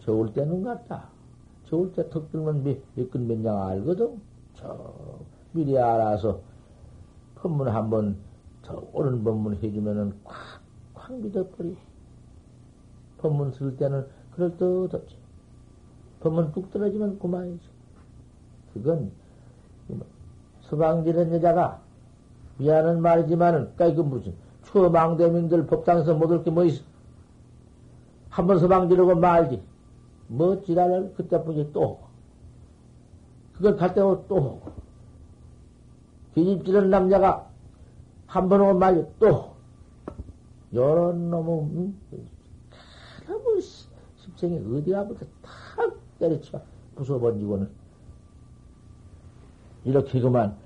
저울 0.00 0.32
때 0.32 0.44
눈 0.44 0.62
같다. 0.62 1.08
저울 1.66 1.92
때 1.92 2.08
턱 2.10 2.30
들면 2.30 2.64
몇, 2.64 2.78
몇근 2.94 3.26
몇냥 3.26 3.62
알거든. 3.68 4.20
저 4.54 4.94
미리 5.52 5.78
알아서 5.78 6.40
법문 7.36 7.68
한번 7.68 8.16
더 8.62 8.82
옳은 8.92 9.24
법문 9.24 9.56
해주면은 9.62 10.12
콱, 10.24 10.34
콱 10.94 11.14
믿어버리. 11.20 11.76
법문 13.18 13.52
쓸 13.52 13.76
때는 13.76 14.06
그럴 14.32 14.56
듯 14.56 14.92
없지. 14.94 15.16
법문 16.20 16.52
뚝 16.52 16.70
떨어지면 16.70 17.18
그만이지. 17.18 17.71
그건 18.74 19.10
서방지는 20.62 21.32
여자가 21.34 21.80
미안한 22.58 23.00
말이지만은 23.02 23.76
까이 23.76 23.94
그 23.94 24.00
무슨 24.02 24.34
추망대민들 24.64 25.66
법당에서 25.66 26.14
못 26.14 26.30
올 26.30 26.42
게 26.44 26.50
뭐 26.50 26.64
있어? 26.64 26.82
한번 28.30 28.58
서방지르고 28.58 29.16
말지. 29.16 29.62
뭐 30.28 30.62
지랄을 30.62 31.12
그때뿐이 31.14 31.72
또 31.72 31.82
하고. 31.82 32.00
그걸 33.54 33.76
갈 33.76 33.92
때고 33.94 34.24
또 34.28 34.36
하고. 34.36 34.62
뒤집지는 36.34 36.88
남자가 36.88 37.48
한 38.26 38.48
번 38.48 38.62
오고 38.62 38.78
말지 38.78 39.04
또 39.18 39.52
요런 40.72 41.28
놈은 41.28 41.52
응? 41.76 41.94
너무 43.28 43.60
십생이 44.16 44.56
어디 44.74 44.90
가부터 44.92 45.26
탁 45.42 45.94
때려쳐 46.18 46.62
부숴번지고는 46.96 47.68
이렇게 49.84 50.20
그만. 50.20 50.56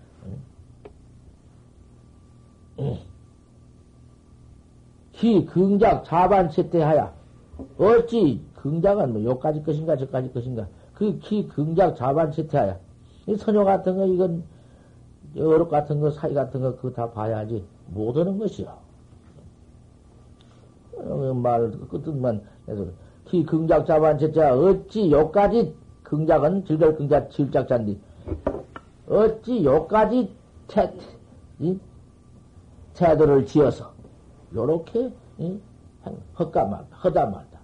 기 5.12 5.46
긍작 5.46 6.04
자반채태하야. 6.04 7.14
어찌 7.78 8.44
긍작은 8.56 9.12
뭐 9.12 9.24
요까지 9.24 9.62
것인가 9.62 9.96
저까지 9.96 10.32
것인가. 10.32 10.66
그 10.94 11.18
기 11.18 11.46
긍작 11.48 11.96
자반채태하야. 11.96 12.78
이 13.26 13.36
선녀 13.36 13.64
같은 13.64 13.96
거 13.96 14.06
이건 14.06 14.44
여러 15.36 15.66
같은 15.68 16.00
거 16.00 16.10
사이 16.10 16.34
같은 16.34 16.60
거 16.60 16.76
그거 16.76 16.90
다 16.90 17.10
봐야지. 17.10 17.64
못 17.88 18.16
오는 18.16 18.38
것이요 18.38 18.76
말 21.34 21.70
끝만 21.70 22.42
해서 22.68 22.86
기 23.24 23.44
긍작 23.44 23.86
자반채태야. 23.86 24.54
어찌 24.54 25.10
요까지 25.10 25.74
긍작은 26.02 26.64
즐걸 26.66 26.96
긍작 26.96 27.30
질작잔디 27.30 27.98
어찌 29.08 29.64
요까지 29.64 30.34
태, 30.68 30.92
이, 31.60 31.78
태도를 32.94 33.46
지어서, 33.46 33.92
요렇게, 34.54 35.12
이, 35.38 35.60
헛가 36.38 36.64
말다, 36.64 36.96
허다 36.96 37.26
말다. 37.26 37.56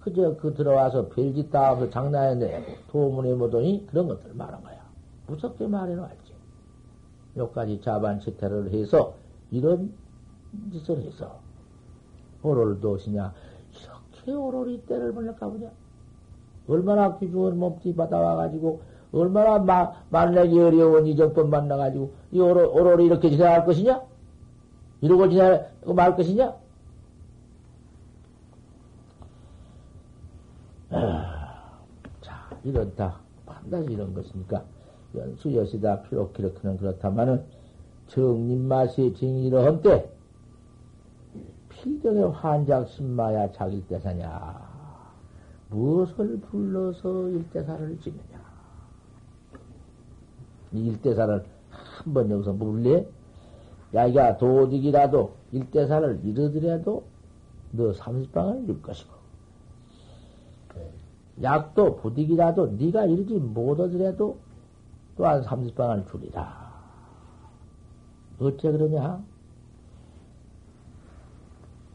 그저 0.00 0.36
그 0.36 0.54
들어와서 0.54 1.08
별짓 1.08 1.50
다 1.50 1.70
하면서 1.70 1.90
장난했네. 1.90 2.84
도문에 2.88 3.34
뭐더니 3.34 3.86
그런 3.86 4.08
것들 4.08 4.32
말한 4.34 4.62
거야. 4.62 4.80
무섭게 5.26 5.66
말해놓았지. 5.66 6.34
요까지 7.36 7.80
자반치태를 7.82 8.72
해서 8.72 9.14
이런 9.50 9.92
짓을 10.72 11.02
해서 11.02 11.38
오롤 12.42 12.80
도시냐. 12.80 13.32
이렇게 14.14 14.32
오롤이 14.32 14.86
때를 14.86 15.12
벌릴까 15.12 15.48
보냐. 15.48 15.70
얼마나 16.66 17.18
귀중한 17.18 17.58
몸띠 17.58 17.94
받아와가지고 17.94 18.80
얼마나 19.12 19.58
마, 19.58 19.92
만나기 20.10 20.58
어려운 20.58 21.06
이 21.06 21.16
정법 21.16 21.48
만나가지고, 21.48 22.12
이 22.32 22.40
오롤, 22.40 22.66
오롤이 22.66 23.06
이렇게 23.06 23.30
지나갈 23.30 23.64
것이냐? 23.64 24.00
이러고 25.00 25.28
지나고 25.28 25.94
말 25.94 26.14
것이냐? 26.16 26.54
아, 30.90 31.78
자, 32.20 32.50
이런다. 32.62 33.16
반드시 33.46 33.92
이런 33.92 34.14
것이니까, 34.14 34.62
연수 35.16 35.54
여시다 35.56 36.02
필요 36.02 36.30
기록하는 36.32 36.76
그렇다마는, 36.76 37.42
정립마시 38.08 39.14
징이러 39.14 39.64
한때, 39.64 40.08
필경의 41.68 42.30
환작 42.32 42.88
신마야 42.88 43.50
자길대사냐. 43.52 44.70
무엇을 45.70 46.40
불러서 46.40 47.28
일대사를 47.28 47.98
찍느냐. 48.00 48.29
일대사를 50.72 51.44
한 51.70 52.14
번 52.14 52.30
여기서 52.30 52.52
물래? 52.52 53.06
야가 53.92 54.38
도둑이라도 54.38 55.34
일대사를 55.52 56.20
잃어더라도 56.24 57.04
너 57.72 57.92
삼십방을 57.92 58.64
잃을 58.64 58.82
것이고 58.82 59.10
약도 61.42 61.96
부득이라도 61.96 62.72
네가 62.78 63.06
이르지 63.06 63.34
못하더라도 63.34 64.38
또한 65.16 65.42
삼십방을 65.42 66.06
줄이라. 66.06 66.70
어째 68.40 68.72
그러냐? 68.72 69.22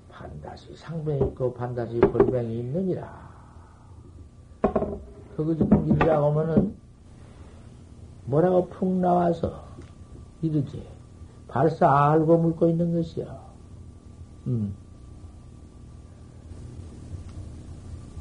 반드시 0.09 0.75
상병이 0.75 1.19
있고 1.31 1.53
반드시 1.53 1.99
벌병이 1.99 2.59
있느니라. 2.59 3.25
그거 5.35 5.55
지금 5.55 5.87
이르라고 5.87 6.31
하면은 6.31 6.75
뭐라고 8.25 8.67
푹 8.69 8.89
나와서 8.99 9.65
이르지. 10.41 10.87
발사 11.47 12.11
알고 12.11 12.37
물고 12.37 12.67
있는 12.67 12.93
것이야. 12.93 13.39
음. 14.47 14.75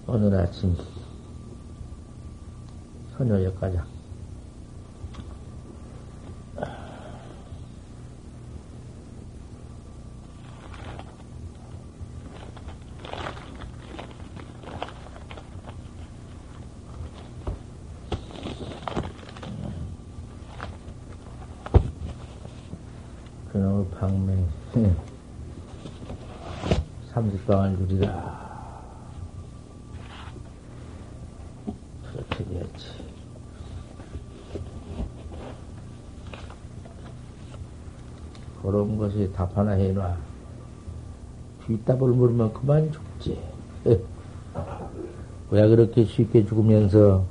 오늘 0.06 0.34
아침 0.38 0.76
선녀역가장 3.16 3.86
그놈의 23.52 23.86
방맹 23.98 24.48
30방을 27.84 27.88
줄이라 27.88 28.44
그렇게 32.12 32.44
되었지. 32.44 33.04
그런 38.62 38.96
것이 38.96 39.30
답 39.34 39.56
하나 39.56 39.72
해놔. 39.72 40.16
뒷답을 41.66 42.12
물으면 42.12 42.52
그만 42.52 42.90
죽지. 42.90 43.38
왜 45.50 45.68
그렇게 45.68 46.04
쉽게 46.04 46.44
죽으면서 46.46 47.24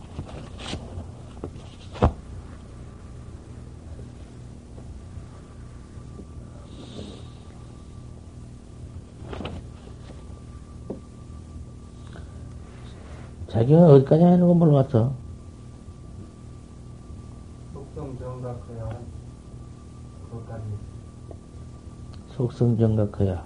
성 22.64 22.78
정각해야. 22.78 23.46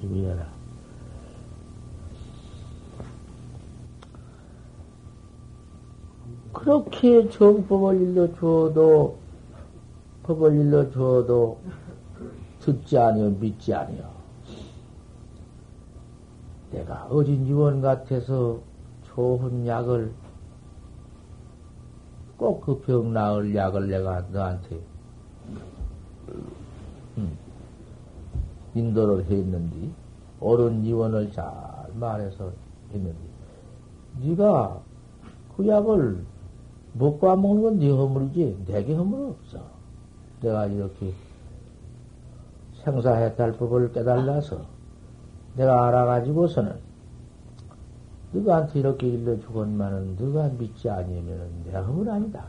비비해라. 0.00 0.48
그렇게 6.52 7.28
정법을 7.28 8.00
일러줘도, 8.00 9.18
법을 10.24 10.54
일러줘도, 10.54 11.60
듣지 12.58 12.98
아니요, 12.98 13.30
믿지 13.30 13.72
아니요. 13.72 14.10
내가 16.72 17.06
어진 17.10 17.46
유원 17.46 17.80
같아서 17.80 18.60
좋은 19.04 19.64
약을, 19.64 20.12
꼭 22.42 22.60
그 22.60 22.80
병 22.82 23.12
나을 23.12 23.54
약을 23.54 23.86
내가 23.88 24.20
너한테, 24.32 24.80
음, 27.18 27.38
인도를 28.74 29.24
했는데, 29.26 29.94
옳은 30.40 30.84
유언을 30.84 31.30
잘 31.30 31.44
말해서 31.94 32.52
했는데, 32.92 33.18
네가 34.22 34.82
그 35.56 35.66
약을 35.68 36.26
먹고 36.94 37.30
안 37.30 37.42
먹는 37.42 37.62
건 37.62 37.78
네 37.78 37.90
허물이지, 37.90 38.64
내게 38.66 38.94
허물 38.94 39.30
없어. 39.30 39.60
내가 40.40 40.66
이렇게 40.66 41.14
생사해탈법을 42.84 43.92
깨달아서 43.92 44.66
내가 45.54 45.86
알아가지고서는 45.88 46.80
너가한테 48.32 48.80
이렇게 48.80 49.08
일러주건만은 49.08 50.16
너가 50.18 50.50
믿지 50.58 50.88
아니면은 50.88 51.48
내 51.64 51.76
허물 51.76 52.08
아니다. 52.08 52.44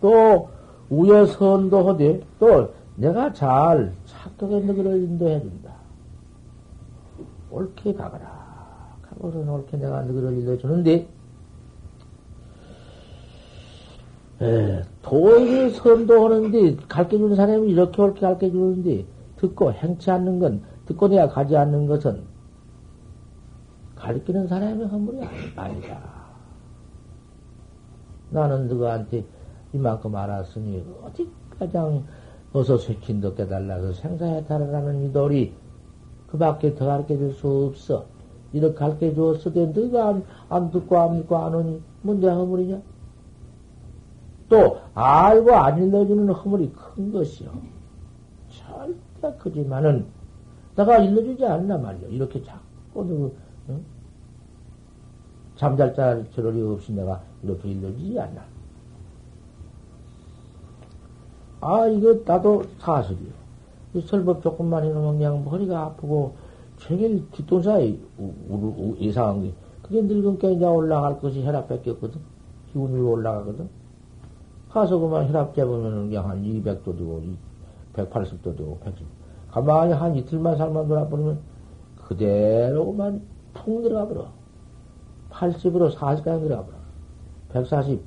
또 0.00 0.48
우여선도 0.88 1.88
하되 1.88 2.20
또 2.38 2.74
내가 2.96 3.32
잘 3.32 3.92
착각에 4.06 4.60
너를 4.60 5.02
인도해 5.02 5.40
준다. 5.40 5.72
옳게 7.50 7.94
가거라. 7.94 8.96
가고는 9.02 9.48
옳게 9.48 9.76
내가 9.76 10.02
너를 10.02 10.38
일러주는데 10.38 11.06
에, 14.40 14.82
도에게 15.02 15.70
선도하는데 15.70 16.76
가르쳐 16.88 17.16
주는 17.16 17.36
사람이 17.36 17.70
이렇게 17.70 18.02
옳게 18.02 18.20
가르쳐 18.20 18.50
주는데 18.50 19.04
듣고 19.36 19.72
행치 19.72 20.10
않는 20.10 20.40
건 20.40 20.62
듣고 20.86 21.08
내가 21.08 21.28
가지 21.28 21.56
않는 21.56 21.86
것은 21.86 22.22
가르치는 23.96 24.48
사람의 24.48 24.86
허물이 24.88 25.20
아니다. 25.56 26.00
나는 28.30 28.68
너한테 28.68 29.24
이만큼 29.72 30.14
알았으니 30.16 30.84
어디 31.04 31.28
가장 31.58 32.04
어서 32.52 32.76
쇠킨도 32.76 33.34
깨달라서 33.34 33.92
생사해탈하라는 33.94 35.04
이 35.04 35.12
도리 35.12 35.54
그 36.26 36.38
밖에 36.38 36.74
더 36.74 36.86
가르쳐 36.86 37.16
줄 37.16 37.32
수 37.34 37.66
없어. 37.70 38.06
이렇게 38.52 38.74
가르쳐 38.74 39.14
주었어도 39.14 39.66
너가 39.66 40.08
안, 40.08 40.24
안 40.48 40.70
듣고 40.70 40.98
안 40.98 41.16
믿고 41.18 41.36
안 41.36 41.54
오니 41.54 41.80
뭔데 42.02 42.28
허물이냐? 42.28 42.82
또 44.48 44.78
알고 44.94 45.52
안 45.54 45.82
일러주는 45.82 46.28
허물이 46.28 46.72
큰 46.72 47.12
것이요. 47.12 47.50
절대 48.50 49.38
크지만은 49.38 50.04
내가 50.76 50.98
일러주지 50.98 51.44
않나 51.44 51.76
말이야. 51.78 52.08
이렇게 52.08 52.42
자꾸 52.42 53.04
너, 53.04 53.30
응? 53.68 53.84
잠잘 55.56 55.94
자리 55.94 56.62
없이 56.62 56.92
내가 56.92 57.22
이렇게 57.42 57.70
일러주지 57.70 58.18
않나. 58.18 58.42
아, 61.60 61.86
이거 61.86 62.18
나도 62.24 62.64
사실이요. 62.78 63.30
이 63.94 64.00
설법 64.00 64.42
조금만 64.42 64.84
해놓으면 64.84 65.18
그냥 65.18 65.44
허리가 65.44 65.82
아프고, 65.82 66.34
제일 66.78 67.30
뒷동사에 67.30 67.96
이상한 68.98 69.42
게, 69.42 69.52
그게 69.82 70.02
늙은 70.02 70.38
게 70.38 70.52
이제 70.52 70.64
올라갈 70.64 71.20
것이 71.20 71.44
혈압 71.44 71.68
뺏겼거든. 71.68 72.20
기운이 72.72 73.00
올라가거든. 73.00 73.68
가서 74.70 74.98
그만 74.98 75.28
혈압 75.28 75.54
재보면은 75.54 76.08
그냥 76.08 76.28
한 76.28 76.42
200도 76.42 76.96
되고, 76.96 77.22
180도 77.92 78.56
되고, 78.56 78.78
110. 78.82 79.06
가만히 79.52 79.92
한 79.92 80.16
이틀만 80.16 80.56
살만 80.56 80.88
돌아버리면 80.88 81.38
그대로만 81.96 83.22
푹 83.52 83.82
들어가 83.82 84.08
버려. 84.08 84.32
80으로 85.30 85.94
40까지 85.94 86.42
들어가 86.42 86.64
버려. 86.64 86.76
140, 87.50 88.02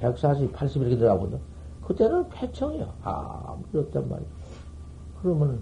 140, 0.00 0.52
80 0.52 0.82
이렇게 0.82 0.96
들어가거든. 0.96 1.38
그때는 1.84 2.28
폐청이야. 2.30 2.94
아무도 3.02 3.80
없단 3.80 4.08
말이야. 4.08 4.28
그러면, 5.20 5.60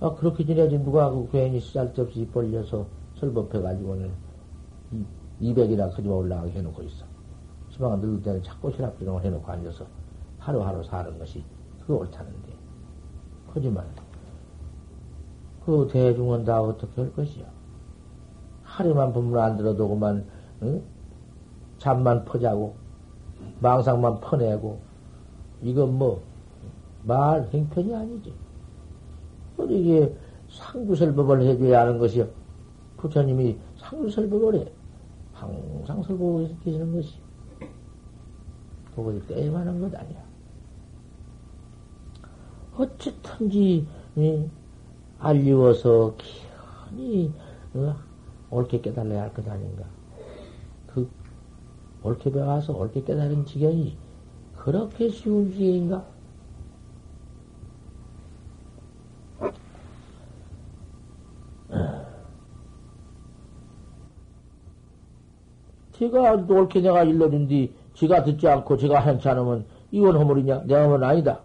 아, 0.00 0.14
그렇게 0.14 0.44
지내야지 0.44 0.78
누가 0.78 1.10
그 1.10 1.28
괜히 1.32 1.60
쌀데없이 1.60 2.20
입 2.20 2.32
벌려서 2.32 2.86
설법해가지고는 3.20 4.10
200이나 5.40 5.94
크지만 5.94 6.18
올라가게 6.18 6.52
해놓고 6.52 6.82
있어. 6.82 7.06
시방은 7.70 8.00
늙을 8.00 8.22
때는 8.22 8.42
자꾸 8.42 8.70
혈압기능을 8.70 9.24
해놓고 9.24 9.50
앉아서 9.50 9.86
하루하루 10.38 10.82
사는 10.84 11.18
것이 11.18 11.42
그거 11.80 11.96
옳다는데. 11.96 12.55
하지만, 13.56 13.86
그 15.64 15.88
대중은 15.90 16.44
다 16.44 16.60
어떻게 16.60 17.00
할 17.00 17.12
것이야? 17.14 17.46
하루만 18.62 19.14
법문 19.14 19.38
안 19.40 19.56
들어도 19.56 19.88
그만, 19.88 20.26
응? 20.62 20.82
잠만 21.78 22.22
퍼자고, 22.26 22.76
망상만 23.60 24.20
퍼내고, 24.20 24.78
이건 25.62 25.96
뭐, 25.96 26.22
말, 27.04 27.48
행편이 27.50 27.94
아니지. 27.94 28.34
이게 29.70 30.14
상주설법을 30.50 31.40
해줘야 31.40 31.80
하는 31.80 31.98
것이요. 31.98 32.28
부처님이 32.98 33.58
상주설법을 33.78 34.54
해. 34.56 34.72
항상 35.32 36.02
설법을 36.02 36.54
계시는 36.62 36.92
것이. 36.92 37.14
그것이 38.94 39.26
떼만한 39.26 39.80
것 39.80 39.94
아니야. 39.94 40.25
어쨌든지, 42.78 43.86
알리워서 45.18 46.14
기연히 46.18 47.32
어? 47.74 47.96
옳게 48.50 48.80
깨달아야 48.80 49.22
할 49.22 49.32
것 49.34 49.46
아닌가. 49.48 49.84
그 50.86 51.08
옳게 52.02 52.30
배워서 52.32 52.72
옳게 52.74 53.04
깨달은 53.04 53.46
지경이 53.46 53.96
그렇게 54.56 55.08
쉬운 55.08 55.50
지경인가? 55.50 56.04
제가 65.92 66.32
옳게 66.48 66.80
내가 66.82 67.04
일러준 67.04 67.48
뒤, 67.48 67.72
지가 67.94 68.22
듣지 68.24 68.46
않고 68.46 68.76
제가 68.76 69.00
한치 69.00 69.28
않으면 69.28 69.64
이건 69.90 70.16
허물이냐? 70.16 70.64
내 70.66 70.74
허물은 70.74 71.08
아니다. 71.08 71.40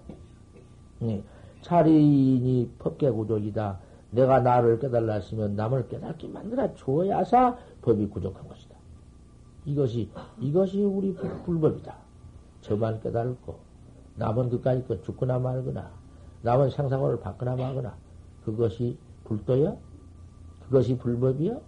네. 1.02 1.24
차리니 1.62 2.72
법계구족이다. 2.80 3.80
내가 4.12 4.40
나를 4.40 4.80
깨달았으면 4.80 5.56
남을 5.56 5.88
깨닫게 5.88 6.28
만들어 6.28 6.74
줘야사 6.76 7.58
법이 7.82 8.08
구족한 8.08 8.48
것이다. 8.48 8.76
이것이, 9.66 10.10
이것이 10.40 10.84
우리 10.84 11.14
불법이다. 11.14 11.96
저만 12.62 13.02
깨달고, 13.02 13.60
남은 14.16 14.50
그까지 14.50 14.88
거 14.88 15.02
죽거나 15.02 15.40
말거나, 15.40 15.92
남은 16.42 16.70
생사고를 16.72 17.20
받거나 17.20 17.56
말거나, 17.56 17.96
그것이 18.44 18.98
불도야? 19.24 19.76
그것이 20.66 20.98
불법이야? 20.98 21.60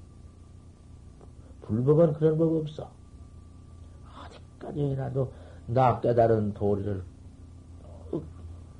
불법은 1.61 2.13
그런 2.13 2.37
법 2.37 2.55
없어. 2.55 2.91
어디까지라도 4.59 5.31
나 5.67 6.01
깨달은 6.01 6.53
도리를 6.53 7.03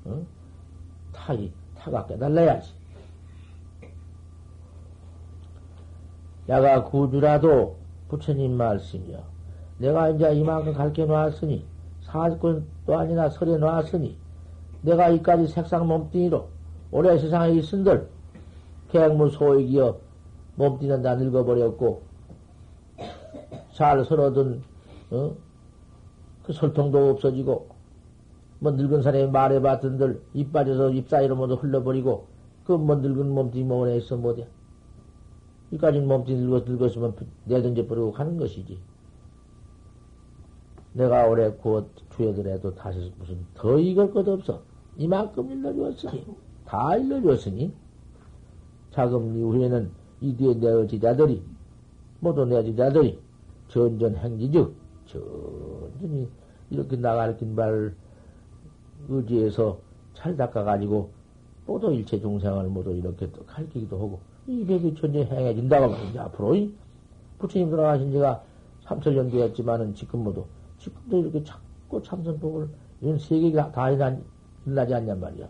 어? 0.04 0.26
타이 1.24 1.50
타가 1.78 2.06
깨달아야지. 2.06 2.70
야가 6.48 6.84
구주라도 6.84 7.76
부처님 8.08 8.52
말씀이요. 8.52 9.22
내가 9.78 10.10
이제 10.10 10.34
이만큼 10.34 10.74
가르쳐 10.74 11.06
놨으니 11.06 11.64
사직권도 12.02 12.98
아니나 12.98 13.30
설해 13.30 13.56
놨으니 13.56 14.16
내가 14.82 15.08
이까지 15.08 15.48
색상 15.48 15.86
몸뚱이로 15.86 16.48
올해 16.90 17.18
세상에 17.18 17.52
있은들 17.54 18.06
객무 18.90 19.30
소액이여 19.30 19.98
몸뚱이는 20.56 21.02
다 21.02 21.14
늙어버렸고 21.16 22.02
잘 23.72 24.04
설어둔 24.04 24.62
어? 25.10 25.34
그 26.44 26.52
설통도 26.52 27.10
없어지고 27.10 27.73
뭐 28.64 28.72
늙은 28.72 29.02
사람이 29.02 29.26
말해봤던들 29.26 30.22
입 30.32 30.50
빠져서 30.50 30.90
입 30.92 31.10
사이로 31.10 31.36
모두 31.36 31.52
흘러버리고 31.54 32.26
그 32.64 32.78
뭐 32.78 32.96
늙은 32.96 33.28
몸뚱이 33.28 33.62
몸에 33.62 33.98
있어 33.98 34.16
못해 34.16 34.46
이까지 35.70 36.00
몸뚱이 36.00 36.38
늙어 36.38 36.64
늙었으면 36.66 37.14
내던져 37.44 37.86
버리고 37.86 38.10
가는 38.12 38.38
것이지. 38.38 38.78
내가 40.94 41.26
올해 41.26 41.50
곧 41.50 41.90
주여들에도 42.16 42.74
다시 42.74 43.12
무슨 43.18 43.36
더 43.52 43.78
이걸 43.78 44.10
것 44.14 44.26
없어. 44.26 44.62
이만큼 44.96 45.50
일러주었으니 45.50 46.24
다 46.64 46.96
일러주었으니 46.96 47.70
자금 48.92 49.36
이후에는 49.36 49.90
이 50.22 50.34
뒤에 50.36 50.54
내 50.54 50.86
지자들이 50.86 51.42
모두 52.20 52.46
내 52.46 52.64
지자들이 52.64 53.18
전전 53.68 54.16
행지즉 54.16 54.74
전전히 55.06 56.28
이렇게 56.70 56.96
나가르친 56.96 57.54
바를 57.56 57.94
의지해서 59.08 59.78
잘 60.14 60.36
닦아가지고 60.36 61.10
모두 61.66 61.92
일체 61.92 62.20
중생을 62.20 62.68
모두 62.68 62.92
이렇게 62.92 63.30
또 63.32 63.44
가르치기도 63.44 63.96
하고 63.96 64.20
이 64.46 64.64
백이 64.64 64.94
천재 64.94 65.24
행해진다고 65.24 65.88
말이지 65.88 66.18
앞으로 66.18 66.68
부처님 67.38 67.70
돌아가신 67.70 68.12
지가 68.12 68.42
3천년 68.84 69.30
되었지만은 69.30 69.94
지금 69.94 70.24
모두 70.24 70.44
지금도 70.78 71.18
이렇게 71.18 71.42
자꾸 71.44 72.02
참선법을 72.02 72.68
이런 73.00 73.18
세계가 73.18 73.72
다 73.72 73.90
일어나, 73.90 74.18
일어나지 74.66 74.94
않냔 74.94 75.20
말이야. 75.20 75.48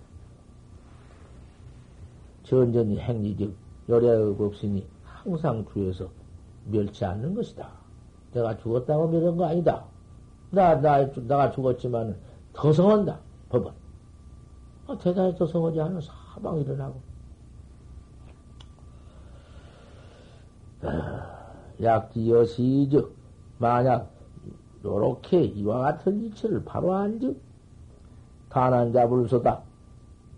전전히 2.45 2.99
행지즉 2.99 3.55
열애의 3.89 4.37
없으니 4.39 4.87
항상 5.05 5.65
주에서 5.73 6.09
멸치 6.71 7.05
않는 7.05 7.35
것이다. 7.35 7.69
내가 8.33 8.57
죽었다고 8.59 9.11
이런 9.17 9.37
거 9.37 9.47
아니다. 9.47 9.85
나, 10.51 10.81
나, 10.81 11.11
나가 11.27 11.51
죽었지만 11.51 12.17
더 12.53 12.73
성한다, 12.73 13.19
법은. 13.55 13.73
아, 14.87 14.99
대단히 14.99 15.37
더 15.37 15.47
성하지 15.47 15.81
않은 15.81 16.01
사방 16.01 16.59
일어나고. 16.59 17.01
아, 20.83 21.53
약지여시즉, 21.83 23.15
만약, 23.59 24.11
요렇게 24.85 25.43
이와 25.43 25.79
같은 25.79 26.25
이치를 26.25 26.65
바로 26.65 26.95
안즉, 26.95 27.41
단한 28.51 28.93
잡을 28.93 29.29
수다. 29.29 29.63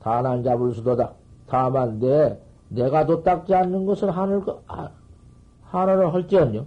단한 0.01 0.45
잡을 0.45 0.73
수도다. 0.73 1.13
다만 1.47 1.99
내, 1.99 2.39
내가 2.69 3.07
도 3.07 3.23
닦지 3.23 3.55
않는 3.55 3.87
것을 3.87 4.11
하늘, 4.11 4.43
아, 4.69 4.91
하늘을 5.65 6.15
할지언요. 6.15 6.67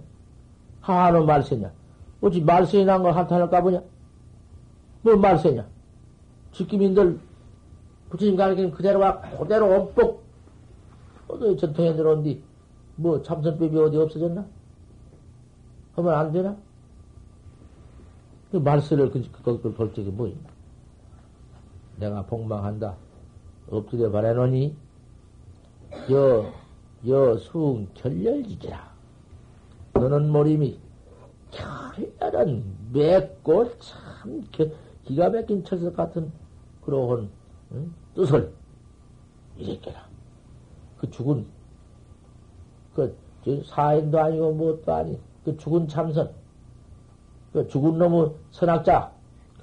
하는 0.80 1.26
말세냐? 1.26 1.72
어찌 2.20 2.42
말세이 2.42 2.84
난걸 2.84 3.12
한탄할까 3.12 3.62
보냐? 3.62 3.82
뭐 5.02 5.16
말세냐? 5.16 5.66
지킴인들 6.52 7.20
부처님 8.10 8.36
가르치는 8.36 8.72
그대로와 8.72 9.20
그대로 9.38 9.66
엄뻑 9.72 10.20
어디 11.28 11.56
전통에 11.56 11.94
들어온 11.94 12.22
뒤, 12.22 12.42
뭐 12.96 13.22
참선법이 13.22 13.78
어디 13.78 13.96
없어졌나? 13.96 14.44
하면 15.94 16.14
안 16.14 16.32
되나? 16.32 16.56
그 18.50 18.56
말세를 18.56 19.10
그, 19.10 19.22
그걸 19.30 19.72
볼 19.72 19.94
적이 19.94 20.10
뭐 20.10 20.26
있나? 20.26 20.50
내가 21.98 22.26
복망한다. 22.26 22.96
엎드려 23.70 24.10
바라노니, 24.10 24.74
여, 26.10 26.52
여, 27.06 27.36
숭, 27.38 27.86
결렬지지라. 27.94 28.90
너는 29.92 30.30
모림이 30.30 30.80
결연한 31.50 32.64
맵고 32.92 33.78
참 33.78 34.44
기가 35.04 35.30
막힌 35.30 35.62
철석 35.64 35.94
같은 35.94 36.32
그러한 36.82 37.30
응? 37.72 37.94
뜻을 38.14 38.52
이랬게라. 39.56 40.08
그 40.98 41.10
죽은 41.10 41.46
그 42.94 43.16
사인도 43.66 44.20
아니고 44.20 44.52
무엇도 44.52 44.92
아닌 44.92 45.18
그 45.44 45.56
죽은 45.56 45.88
참선 45.88 46.30
그 47.52 47.66
죽은 47.68 47.98
놈의 47.98 48.34
선악자 48.50 49.12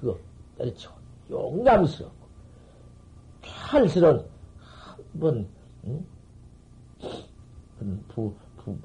그거 0.00 0.18
때려치고 0.56 0.94
용감스럽고 1.30 2.26
칼스러운 3.42 4.26
한번 5.12 5.48
응? 5.84 6.04
부, 8.08 8.34
부, 8.56 8.76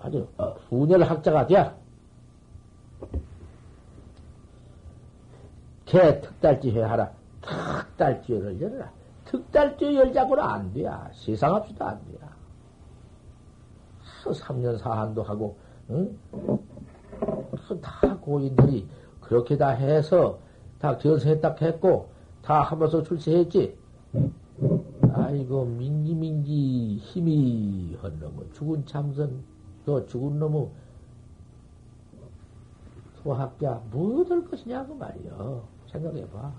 아주 0.00 0.28
분열 0.68 1.02
학자가 1.02 1.46
돼야 1.46 1.76
개 5.86 6.20
특달지회 6.20 6.82
하라. 6.82 7.10
특달지회를 7.40 8.60
열어라. 8.60 8.92
특달지회 9.24 9.94
열자고는 9.94 10.42
안 10.42 10.72
돼야. 10.72 11.08
세상 11.14 11.54
없이도 11.54 11.84
안 11.84 11.98
돼야. 12.06 12.36
3년 14.24 14.76
사한도 14.78 15.22
하고, 15.22 15.56
응? 15.90 16.18
다 17.80 18.16
고인들이 18.20 18.86
그렇게 19.20 19.56
다 19.56 19.68
해서 19.68 20.38
다딱 20.80 21.62
했고, 21.62 22.10
다 22.42 22.62
하면서 22.62 23.02
출세했지. 23.02 23.78
아이고, 25.12 25.64
민기민기 25.64 26.96
힘이 26.98 27.96
헌놈은 28.02 28.52
죽은 28.52 28.84
참선 28.86 29.44
너 29.84 30.04
죽은 30.06 30.38
놈의 30.40 30.68
소학자 33.22 33.80
뭐될 33.90 34.48
것이냐고 34.48 34.94
말이요. 34.94 35.75
생각해봐. 35.96 36.52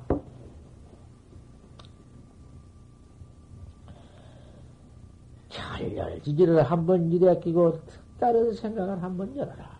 결렬지지를 5.50 6.64
한번 6.64 7.12
이래 7.12 7.40
끼고 7.40 7.80
다른 8.20 8.54
생각을 8.54 9.02
한번 9.02 9.36
열어라. 9.36 9.78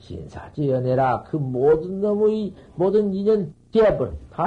진사지연해라. 0.00 1.24
그 1.24 1.36
모든 1.36 2.00
놈의 2.00 2.54
모든 2.74 3.14
인연 3.14 3.54
대합을 3.72 4.12
다 4.30 4.46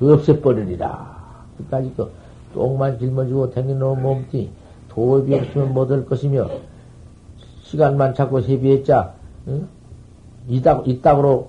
없애버리리라. 0.00 1.46
끝까지 1.56 1.94
그 1.96 2.10
똥만 2.52 2.98
짊어지고 2.98 3.50
댕기는 3.50 4.02
몸띠 4.02 4.50
도업이 4.88 5.34
없으면 5.34 5.72
못할 5.72 6.04
것이며 6.04 6.48
시간만 7.62 8.14
자꾸 8.14 8.40
세비했자 8.40 9.14
응? 9.48 9.68
이따, 10.48 10.82
이따구로 10.84 11.48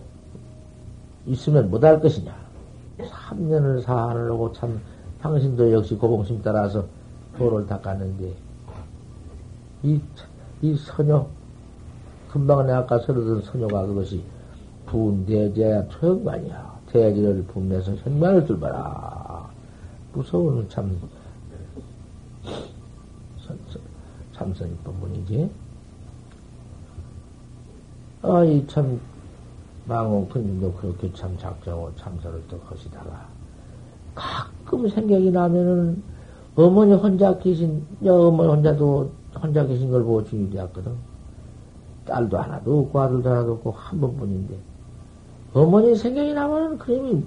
있으면 1.26 1.70
못할 1.70 2.00
것이냐 2.00 2.34
3년을 3.00 3.82
사하려고 3.82 4.52
참, 4.54 4.80
당신도 5.22 5.72
역시 5.74 5.96
고공심 5.96 6.42
따라서 6.42 6.86
도를 7.38 7.68
닦았는데, 7.68 8.34
이, 9.84 10.00
이 10.62 10.76
선녀, 10.78 11.28
금방 12.30 12.66
내가 12.66 12.80
아까 12.80 13.00
서르던 13.00 13.42
선녀가 13.42 13.86
그것이 13.86 14.24
분대제 14.86 15.88
초연관이야. 15.90 16.76
대지를 16.92 17.44
분내서 17.46 17.94
현관을 17.96 18.46
뚫어라. 18.46 19.50
무서운 20.14 20.68
참, 20.70 20.98
참선이 24.34 24.76
법문이지. 24.84 25.50
아, 28.28 28.44
이 28.44 28.66
참, 28.66 29.00
망원 29.88 30.28
큰님도 30.30 30.74
그렇게 30.74 31.12
참 31.14 31.38
작정하고 31.38 31.92
참선을 31.96 32.42
또 32.50 32.60
하시다가, 32.66 33.28
가끔 34.16 34.90
생각이 34.90 35.30
나면은, 35.30 36.02
어머니 36.56 36.94
혼자 36.94 37.38
계신, 37.38 37.86
여 38.04 38.16
어머니 38.16 38.50
혼자도 38.50 39.12
혼자 39.40 39.64
계신 39.68 39.92
걸 39.92 40.04
보고 40.04 40.24
중이 40.24 40.50
되었거든. 40.50 40.92
딸도 42.08 42.38
하나도 42.38 42.80
없고, 42.80 43.00
아들도 43.00 43.30
하나도 43.30 43.52
없고, 43.54 43.72
한 43.72 44.02
번뿐인데. 44.02 44.58
어머니 45.54 45.96
생각이 45.96 46.34
나면은, 46.34 46.80
그림이, 46.80 47.24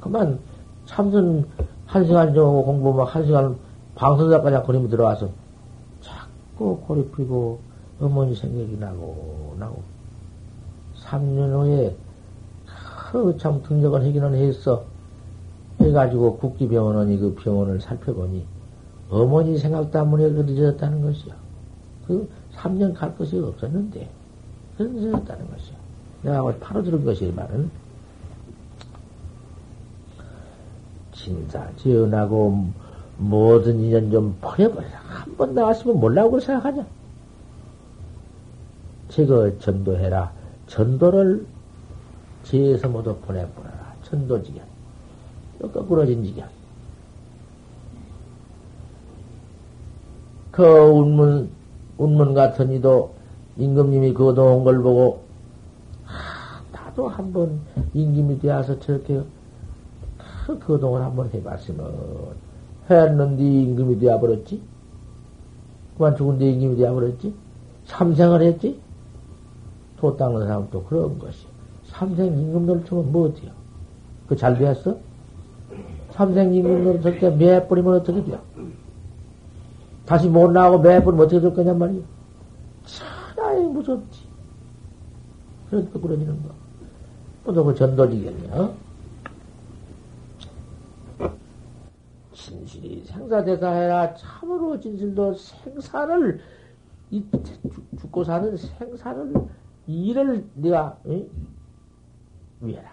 그만, 0.00 0.40
참선 0.86 1.46
한 1.86 2.04
시간 2.04 2.34
정도 2.34 2.64
공부 2.64 2.92
막 2.92 3.14
한 3.14 3.24
시간 3.24 3.56
방송작까지 3.94 4.66
그림이 4.66 4.88
들어와서, 4.88 5.28
자꾸 6.00 6.80
고리 6.80 7.08
풀고, 7.10 7.60
어머니 8.00 8.34
생각이 8.34 8.76
나고, 8.78 9.56
나고. 9.58 9.82
3년 11.02 11.52
후에, 11.52 11.96
참 13.38 13.62
등력을 13.62 13.98
하기는 14.00 14.34
했어. 14.34 14.84
해가지고 15.80 16.38
국기병원원이 16.38 17.18
그 17.18 17.34
병원을 17.34 17.80
살펴보니, 17.80 18.44
어머니 19.10 19.58
생각 19.58 19.90
때문에 19.90 20.30
그 20.30 20.40
늦어졌다는 20.40 21.02
것이야. 21.02 21.34
그 22.06 22.28
3년 22.54 22.94
갈 22.94 23.16
것이 23.16 23.38
없었는데, 23.38 24.08
그 24.76 24.82
늦어졌다는 24.82 25.50
것이야. 25.50 25.76
내가 26.22 26.54
바로 26.60 26.82
들은 26.82 27.04
것이 27.04 27.32
말은, 27.34 27.70
진사, 31.12 31.66
지연하고 31.76 32.66
모든 33.18 33.80
인연 33.80 34.10
좀 34.10 34.36
버려버려라. 34.40 34.98
한번 34.98 35.54
나왔으면 35.54 35.98
몰라고 35.98 36.40
생각하냐? 36.40 36.84
제거 39.08 39.58
전도해라. 39.58 40.32
전도를 40.66 41.46
지에서 42.44 42.88
모두 42.88 43.16
보내보내라. 43.16 43.94
전도지견. 44.04 44.64
또 45.60 45.70
거꾸로진 45.70 46.24
지견. 46.24 46.48
그 50.50 50.62
운문, 50.64 51.50
운문 51.98 52.34
같은 52.34 52.72
이도 52.72 53.14
임금님이 53.58 54.14
거동한 54.14 54.64
걸 54.64 54.80
보고, 54.82 55.24
아, 56.06 56.62
나도 56.72 57.08
한번 57.08 57.60
임금이 57.94 58.38
되어서 58.38 58.78
저렇게 58.80 59.22
그 60.46 60.58
거동을 60.58 61.02
한번 61.02 61.30
해봤으면, 61.32 62.36
했는데 62.88 63.42
임금이 63.42 63.98
되어버렸지? 63.98 64.62
그만 65.96 66.16
죽은데 66.16 66.50
임금이 66.50 66.76
되어버렸지? 66.76 67.34
삼생을 67.86 68.42
했지? 68.42 68.85
도 70.12 70.16
닦는 70.16 70.46
사람도 70.46 70.84
그런 70.84 71.18
것이. 71.18 71.46
삼생 71.84 72.26
임금 72.26 72.66
노릇하면 72.66 73.12
뭐 73.12 73.28
어때요? 73.28 73.52
그 74.28 74.36
잘 74.36 74.58
되었어? 74.58 74.96
삼생 76.12 76.52
임금 76.54 76.84
노릇할 76.84 77.18
때몇 77.18 77.68
뿌리면 77.68 77.94
어떻게 77.94 78.22
돼요? 78.24 78.40
다시 80.04 80.28
못 80.28 80.50
나오고 80.50 80.78
몇 80.82 81.02
뿌리면 81.04 81.26
어떻게 81.26 81.40
될 81.40 81.54
거냔 81.54 81.78
말이야. 81.78 82.02
차라리 82.84 83.60
무섭지. 83.62 84.20
그러니까 85.70 86.00
그러지는 86.00 86.40
거. 86.42 87.52
또그 87.52 87.74
전도지겠냐? 87.74 88.54
어? 88.54 88.74
진실이 92.32 93.04
생사대사해라. 93.06 94.14
참으로 94.14 94.78
진실도 94.78 95.34
생사를, 95.34 96.40
이, 97.10 97.24
죽고 98.00 98.24
사는 98.24 98.56
생사를 98.56 99.32
이를 99.86 100.44
네가 100.54 100.98
응? 101.06 101.28
위해라. 102.60 102.90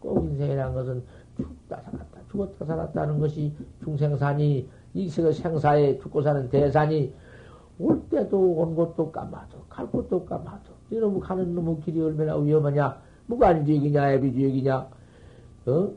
꼭 0.00 0.24
인생이라는 0.24 0.74
것은 0.74 1.02
죽다 1.36 1.80
살았다, 1.80 2.20
죽었다 2.30 2.64
살았다는 2.64 3.18
것이 3.18 3.52
중생산이 3.84 4.68
이 4.94 5.08
생사에 5.08 5.98
죽고 5.98 6.22
사는 6.22 6.48
대산이 6.48 7.12
올 7.78 8.00
때도 8.08 8.38
온 8.38 8.74
곳도 8.74 9.10
까마도 9.12 9.64
갈 9.68 9.86
곳도 9.90 10.24
까마도 10.24 10.72
이놈 10.90 11.20
가는 11.20 11.54
놈의 11.54 11.80
길이 11.80 12.00
얼마나 12.00 12.36
위험하냐? 12.36 13.02
무관지역이냐 13.26 14.12
애비지역이냐? 14.12 14.88
어? 15.66 15.90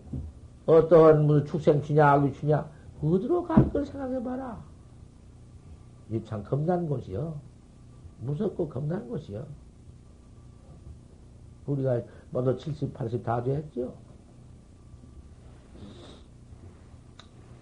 어떠한 0.65 1.25
무슨 1.25 1.45
축생취냐 1.45 2.05
악유취냐? 2.13 2.69
어디로 3.01 3.43
갈 3.43 3.71
걸 3.71 3.85
생각해봐라. 3.85 4.61
이참 6.11 6.43
겁난 6.43 6.87
곳이요 6.87 7.39
무섭고 8.21 8.67
겁난 8.67 9.07
곳이요 9.07 9.45
우리가 11.69 12.01
뭐도 12.31 12.55
70, 12.57 12.93
80 12.93 13.23
다 13.23 13.41
됐죠. 13.41 13.93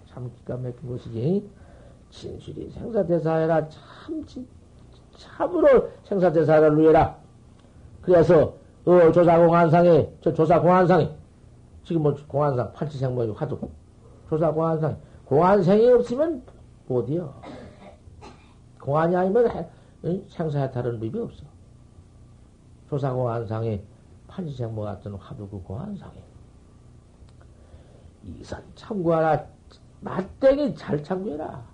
참 0.10 0.32
기가 0.38 0.58
막힌 0.58 0.90
것이지. 0.90 1.50
진실이 2.10 2.72
생사대사해라. 2.72 3.68
참, 3.70 4.26
참으로 5.18 5.90
생사대사를 6.04 6.78
위해라. 6.78 7.18
그래서, 8.02 8.56
어, 8.86 9.12
조사공안상에, 9.12 10.10
저 10.22 10.34
조사공안상에, 10.34 11.12
지금 11.84 12.04
뭐 12.04 12.16
공안상, 12.28 12.72
팔치생모의 12.74 13.34
화두, 13.34 13.60
조사공안상, 14.30 14.98
공안생이 15.26 15.92
없으면 15.92 16.42
어디요? 16.90 17.34
공안이 18.80 19.16
아니면 19.16 19.68
생사해탈은 20.30 21.00
법이 21.00 21.20
없어. 21.20 21.44
조사공안상에 22.90 23.82
판지생모 24.38 24.84
같은 24.84 25.16
화두 25.16 25.50
그 25.50 25.60
공안상에 25.64 26.24
이산 28.24 28.64
참고하라 28.76 29.44
맞대기 30.02 30.76
잘 30.76 31.04
참고해라. 31.04 31.66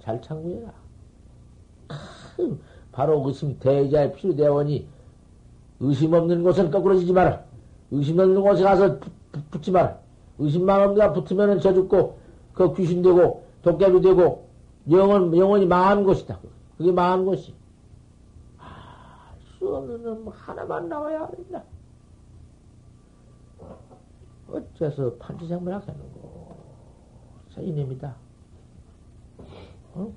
잘 0.00 0.20
참고해라. 0.20 0.72
바로 2.92 3.26
의심 3.26 3.58
대자의 3.58 4.12
필요대원이 4.12 4.86
의심 5.80 6.12
없는 6.12 6.42
곳은 6.42 6.70
거꾸로 6.70 6.98
지지 6.98 7.14
마라. 7.14 7.42
의심 7.90 8.18
없는 8.18 8.42
곳에 8.42 8.62
가서 8.62 8.98
붙, 9.50 9.62
지 9.62 9.70
마라. 9.70 9.98
의심만 10.38 10.82
없는가 10.82 11.14
붙으면 11.14 11.60
저 11.60 11.72
죽고 11.72 12.18
그 12.52 12.74
귀신 12.74 13.00
되고 13.00 13.46
도깨비 13.62 14.02
되고 14.02 14.48
영원, 14.90 15.34
영원히 15.36 15.64
망하는 15.64 16.04
것이다. 16.04 16.38
그게 16.76 16.92
망하는 16.92 17.24
것이 17.24 17.54
수 19.92 19.94
없는 19.94 20.24
놈 20.24 20.28
하나만 20.28 20.88
나와야 20.88 21.28
된다. 21.30 21.62
어째서 24.48 25.14
판치생물 25.16 25.72
하겠는고? 25.74 26.56
이놈이다. 27.58 28.14
어? 29.94 30.12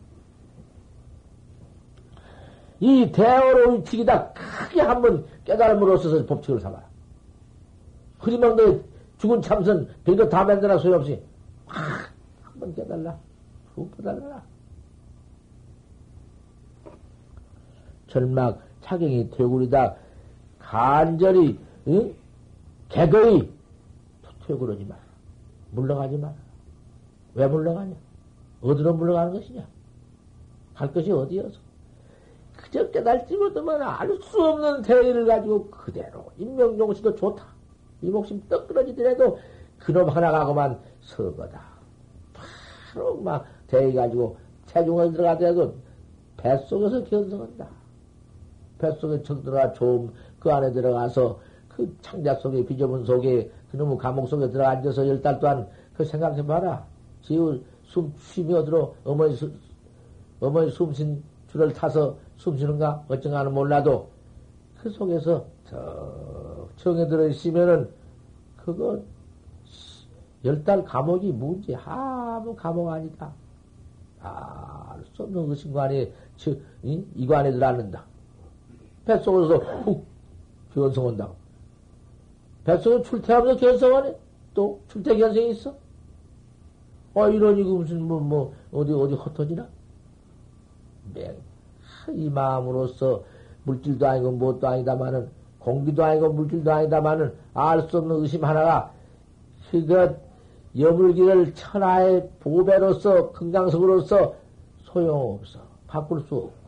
이 2.80 3.12
대어로 3.12 3.74
위치기다 3.74 4.34
크게 4.34 4.82
한번 4.82 5.26
깨달음으로써서 5.44 6.26
법칙을 6.26 6.60
삼아라. 6.60 6.86
너 8.56 8.80
죽은 9.18 9.42
참선 9.42 9.88
별거 10.04 10.28
다 10.30 10.44
만들어 10.44 10.78
소용없이 10.78 11.22
한번 12.42 12.74
깨달라. 12.74 13.18
푹 13.74 13.96
깨달라. 13.98 14.44
절막 18.08 18.62
차경이 18.90 19.32
퇴굴이다. 19.32 19.96
간절히, 20.60 21.60
응? 21.88 22.14
개거이 22.90 23.50
퇴굴하지 24.46 24.86
마라. 24.86 25.02
물러가지 25.72 26.18
마라. 26.18 26.36
왜 27.34 27.48
물러가냐? 27.48 27.96
어디로 28.62 28.94
물러가는 28.94 29.34
것이냐? 29.34 29.66
갈 30.76 30.94
것이 30.94 31.12
어디여서? 31.12 31.60
그저 32.56 32.90
깨달지 32.92 33.36
못하면 33.36 33.82
알 33.82 34.08
수 34.22 34.42
없는 34.42 34.84
대의를 34.84 35.26
가지고 35.26 35.70
그대로 35.70 36.32
인명용시도 36.38 37.16
좋다. 37.16 37.44
이 38.02 38.10
목숨 38.10 38.42
떡 38.48 38.68
끊어지더라도 38.68 39.40
그놈 39.80 40.10
하나 40.10 40.32
가고만 40.32 40.80
서거다. 41.02 41.60
바로 42.94 43.18
막 43.18 43.46
대의 43.68 43.94
가지고 43.94 44.38
체중을 44.68 45.12
들어가더라도 45.14 45.76
뱃속에서 46.38 47.04
견성한다. 47.06 47.68
뱃속에 48.78 49.22
척 49.24 49.44
들어가 49.44 49.72
좀 49.74 50.12
그 50.46 50.54
안에 50.54 50.72
들어가서 50.74 51.40
그 51.70 51.98
창자 52.04 52.36
속에 52.36 52.64
비좁은 52.68 53.04
속에 53.04 53.50
그놈의 53.72 53.98
감옥 53.98 54.28
속에 54.28 54.48
들어 54.52 54.68
앉아서 54.68 55.08
열 55.08 55.20
달 55.24 55.40
동안 55.40 55.68
그 55.98 56.06
생각해봐라. 56.06 56.86
지우 57.24 57.60
숨 57.86 58.14
쉬며 58.20 58.64
들어 58.64 58.94
어머니 59.04 59.36
수, 59.36 59.52
어머니 60.40 60.70
숨쉰 60.70 61.20
줄을 61.48 61.74
타서 61.74 62.16
숨 62.38 62.56
쉬는가 62.60 63.06
어쩌가는 63.08 63.52
몰라도 63.52 64.08
그 64.80 64.90
속에서 64.92 65.48
저 65.68 66.68
청에 66.78 67.08
들어 67.08 67.28
있으면은 67.28 67.90
그거 68.58 69.00
열 70.44 70.64
달 70.64 70.84
감옥이 70.86 71.32
뭔지 71.32 71.76
아무 71.76 72.56
감옥 72.56 72.90
아니다. 72.90 73.34
알 74.22 75.04
수 75.16 75.24
없는 75.24 75.48
그 75.48 75.56
신관에 75.56 76.12
저, 76.38 76.52
이, 76.84 77.04
이관에 77.16 77.52
들어앉는다. 77.52 78.04
뱃속에서 79.06 79.58
훅 79.84 80.06
견성한다고. 80.74 81.36
뱃속에 82.66 83.04
출퇴하면서 83.04 83.60
견성하네? 83.60 84.16
또 84.54 84.80
출퇴 84.88 85.16
견성이 85.16 85.52
있어? 85.52 85.76
어, 87.14 87.30
이러니 87.30 87.64
그 87.64 87.70
무슨, 87.70 88.02
뭐, 88.02 88.20
뭐, 88.20 88.54
어디, 88.74 88.92
어디 88.92 89.14
흩어지나? 89.14 89.68
맹, 91.14 91.36
이 92.10 92.30
마음으로서 92.30 93.24
물질도 93.64 94.06
아니고 94.08 94.32
무엇도 94.32 94.68
아니다마는, 94.68 95.30
공기도 95.60 96.04
아니고 96.04 96.34
물질도 96.34 96.72
아니다마는, 96.72 97.34
알 97.54 97.88
수 97.88 98.00
없는 98.00 98.18
의심 98.18 98.44
하나가, 98.44 98.92
그것, 99.72 100.18
여물기를 100.78 101.54
천하의 101.54 102.30
보배로서, 102.42 103.32
건강석으로서 103.32 104.36
소용없어. 104.84 105.60
바꿀 105.88 106.22
수 106.22 106.36
없고. 106.36 106.65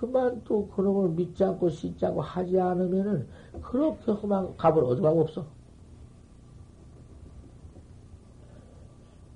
그만 0.00 0.40
또 0.46 0.66
그놈을 0.68 1.10
믿지 1.10 1.44
않고 1.44 1.68
씻지 1.68 2.06
않고 2.06 2.22
하지 2.22 2.58
않으면은 2.58 3.28
그렇게 3.60 4.10
험한 4.10 4.56
값을 4.56 4.82
얻어가고 4.82 5.20
없어. 5.20 5.44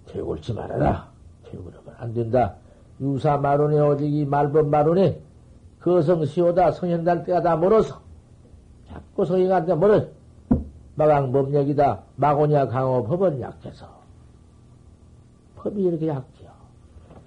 퇴골치 0.07 0.55
말아라. 0.55 1.11
퇴골하면 1.45 1.95
안 1.99 2.15
된다. 2.15 2.57
유사 2.99 3.37
마론에 3.37 3.79
오직이 3.79 4.25
말법 4.25 4.69
마론에 4.69 5.21
거성시오다 5.83 6.71
성현달 6.71 7.25
때가 7.25 7.43
다 7.43 7.57
멀어서 7.59 8.01
자꾸 8.89 9.27
성행한테 9.27 9.75
멀어 9.75 10.07
마강 10.95 11.31
법력이다 11.31 12.05
마고냐 12.17 12.69
강호 12.69 13.05
법은 13.05 13.39
약해서 13.39 13.87
법이 15.57 15.83
이렇게 15.83 16.09
약해요. 16.09 16.53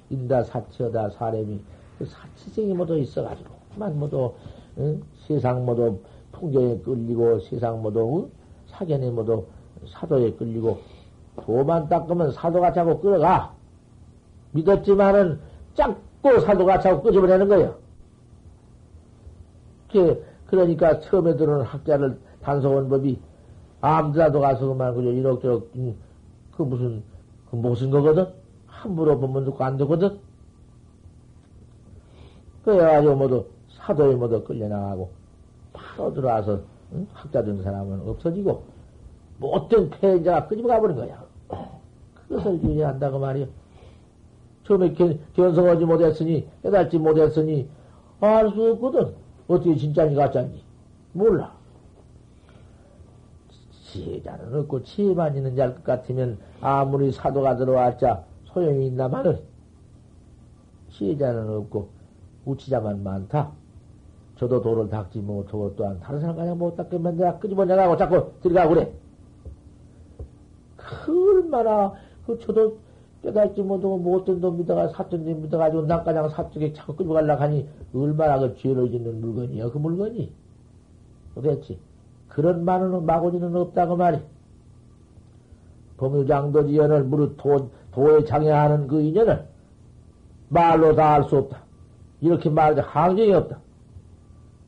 인다 0.10 0.44
사치어다 0.44 1.12
사람이 1.12 1.60
그 1.60 1.77
사치생이 2.06 2.74
모두 2.74 2.98
있어가지고, 2.98 3.50
그만 3.74 3.98
모두, 4.00 4.34
응? 4.78 5.02
세상 5.28 5.66
모두 5.66 6.00
풍경에 6.32 6.78
끌리고, 6.80 7.40
세상 7.40 7.82
모두, 7.82 8.26
응? 8.26 8.32
사견에 8.68 9.10
모두 9.10 9.46
사도에 9.88 10.34
끌리고, 10.34 10.80
도만 11.42 11.88
닦으면 11.88 12.32
사도가 12.32 12.74
자꾸 12.74 13.00
끌어가. 13.00 13.54
믿었지만은 14.52 15.40
짝고 15.76 16.40
사도가 16.42 16.80
자꾸 16.80 17.04
끄집어내는 17.04 17.48
거예요. 17.48 17.76
그, 19.92 20.26
그러니까 20.48 21.00
처음에 21.00 21.36
들어오는 21.36 21.66
학자를 21.66 22.20
단속원 22.42 22.90
법이 22.90 23.20
아무데라도 23.82 24.40
가서 24.40 24.68
그만 24.68 24.96
그저 24.96 25.12
이럭저럭, 25.12 25.70
응, 25.76 25.96
그 26.52 26.64
무슨, 26.64 27.04
그 27.50 27.56
무슨 27.56 27.92
거거든? 27.92 28.28
함부로 28.66 29.20
보면 29.20 29.46
듣고 29.46 29.64
안 29.64 29.78
되거든? 29.78 30.20
그래가지고 32.68 33.16
모두 33.16 33.46
사도에 33.70 34.14
모두 34.16 34.44
끌려나가고 34.44 35.10
바로 35.72 36.14
들어와서 36.14 36.60
응? 36.92 37.08
학자 37.14 37.42
된 37.42 37.64
사람은 37.64 38.02
없어지고 38.10 38.62
못된 39.40 39.90
폐자가 39.90 40.48
끄집어 40.48 40.68
가버린 40.68 40.98
거야. 40.98 41.24
그것을 42.28 42.62
유의한다고 42.62 43.20
말이요. 43.20 43.48
처음에 44.66 44.92
견, 44.96 45.18
견성하지 45.34 45.86
못했으니 45.86 46.46
깨닫지 46.62 46.98
못했으니 46.98 47.70
알 48.20 48.52
수 48.52 48.72
없거든. 48.74 49.14
어떻게 49.48 49.74
진짜니 49.78 50.16
가짜니 50.16 50.62
몰라. 51.14 51.56
지혜자는 53.86 54.60
없고 54.60 54.84
지혜만 54.84 55.38
있는 55.38 55.56
자일 55.56 55.74
것 55.74 55.86
같으면 55.86 56.38
아무리 56.60 57.14
사도가 57.14 57.56
들어왔자 57.56 58.26
소용이 58.48 58.88
있나마는 58.88 59.40
지혜자는 60.92 61.50
없고 61.60 61.97
우치자만 62.48 63.04
많다. 63.04 63.52
저도 64.38 64.62
도를 64.62 64.90
닦지 64.90 65.20
못하고 65.20 65.76
또한 65.76 66.00
다른 66.00 66.22
사람 66.22 66.36
그냥 66.36 66.58
못 66.58 66.76
닦으면 66.76 67.18
내가 67.18 67.38
끄집어 67.40 67.66
내가고 67.66 67.98
자꾸 67.98 68.32
들어가고 68.42 68.76
그래. 68.76 68.94
그 70.76 71.38
얼마나 71.38 71.94
그 72.26 72.40
저도 72.40 72.78
깨닫지 73.24 73.62
못하고 73.62 73.98
못된 73.98 74.40
돈 74.40 74.58
믿어가 74.58 74.90
사돈 74.90 75.26
돈 75.26 75.42
믿어가지고 75.42 75.86
난가장 75.88 76.30
사쪽에 76.30 76.72
자꾸 76.74 76.96
끄집어 76.96 77.16
가려고 77.16 77.42
하니 77.42 77.68
얼마나 77.94 78.40
그 78.40 78.56
죄를 78.58 78.90
짓는 78.92 79.22
물건이야 79.22 79.70
그 79.70 79.78
물건이. 79.78 80.32
그랬지. 81.36 81.80
그런 82.30 82.64
많은 82.64 83.06
마고지는 83.06 83.56
없다고 83.56 83.96
말이. 83.96 84.20
범유장도지 85.98 86.78
연을 86.78 87.04
무릇 87.06 87.38
도, 87.38 87.72
도에 87.92 88.24
장애하는 88.24 88.88
그 88.88 89.02
인연을 89.02 89.48
말로 90.50 90.96
다할수 90.96 91.38
없다. 91.38 91.67
이렇게 92.22 92.50
말하자 92.50 92.82
항정이 92.84 93.34
없다. 93.34 93.60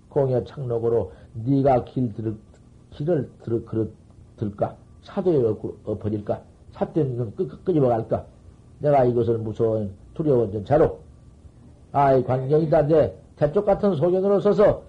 공여 0.09 0.43
창록으로 0.43 1.11
네가 1.33 1.85
길 1.85 2.13
들, 2.13 2.35
길을 2.91 3.29
들, 3.43 3.65
그릇, 3.65 3.93
들까? 4.37 4.75
사도에 5.03 5.55
엎어질까? 5.85 6.41
사대는 6.71 7.35
끄집어 7.35 7.87
갈까? 7.87 8.25
내가 8.79 9.03
이것을 9.05 9.37
무서운 9.39 9.91
두려운 10.13 10.51
전차로 10.51 10.99
아이 11.91 12.23
관경이다 12.23 12.87
내 12.87 13.13
대쪽 13.35 13.65
같은 13.65 13.95
소견으로 13.95 14.39
서서 14.39 14.83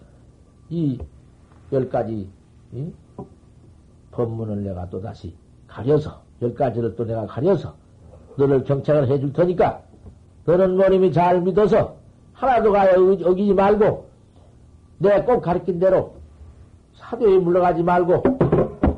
이 0.69 0.99
열 1.73 1.89
가지 1.89 2.29
이? 2.73 2.93
법문을 4.11 4.65
내가 4.65 4.89
또 4.91 5.01
다시 5.01 5.35
가려서 5.69 6.21
열 6.43 6.55
가지를 6.55 6.97
또 6.97 7.05
내가 7.05 7.27
가려서 7.27 7.75
너를 8.37 8.65
경착을 8.65 9.09
해줄 9.09 9.33
테니까 9.33 9.83
너는 10.47 10.77
머리미 10.77 11.13
잘 11.13 11.41
믿어서 11.41 11.97
하나도 12.41 12.73
가야 12.73 12.95
어기지 12.97 13.53
말고, 13.53 14.07
내가 14.99 15.25
꼭 15.27 15.43
가르친 15.43 15.79
대로 15.79 16.15
사도에 16.95 17.37
물러가지 17.37 17.83
말고, 17.83 18.23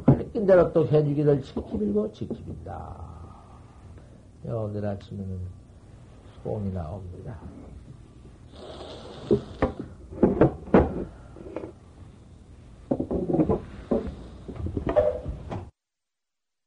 가르친 0.06 0.46
대로 0.46 0.72
또 0.72 0.86
해주기를 0.86 1.42
지키밀고 1.42 2.12
지키민다. 2.12 2.96
오늘 4.44 4.86
아침에는 4.86 5.40
소음이 6.42 6.72
나옵니다. 6.72 7.36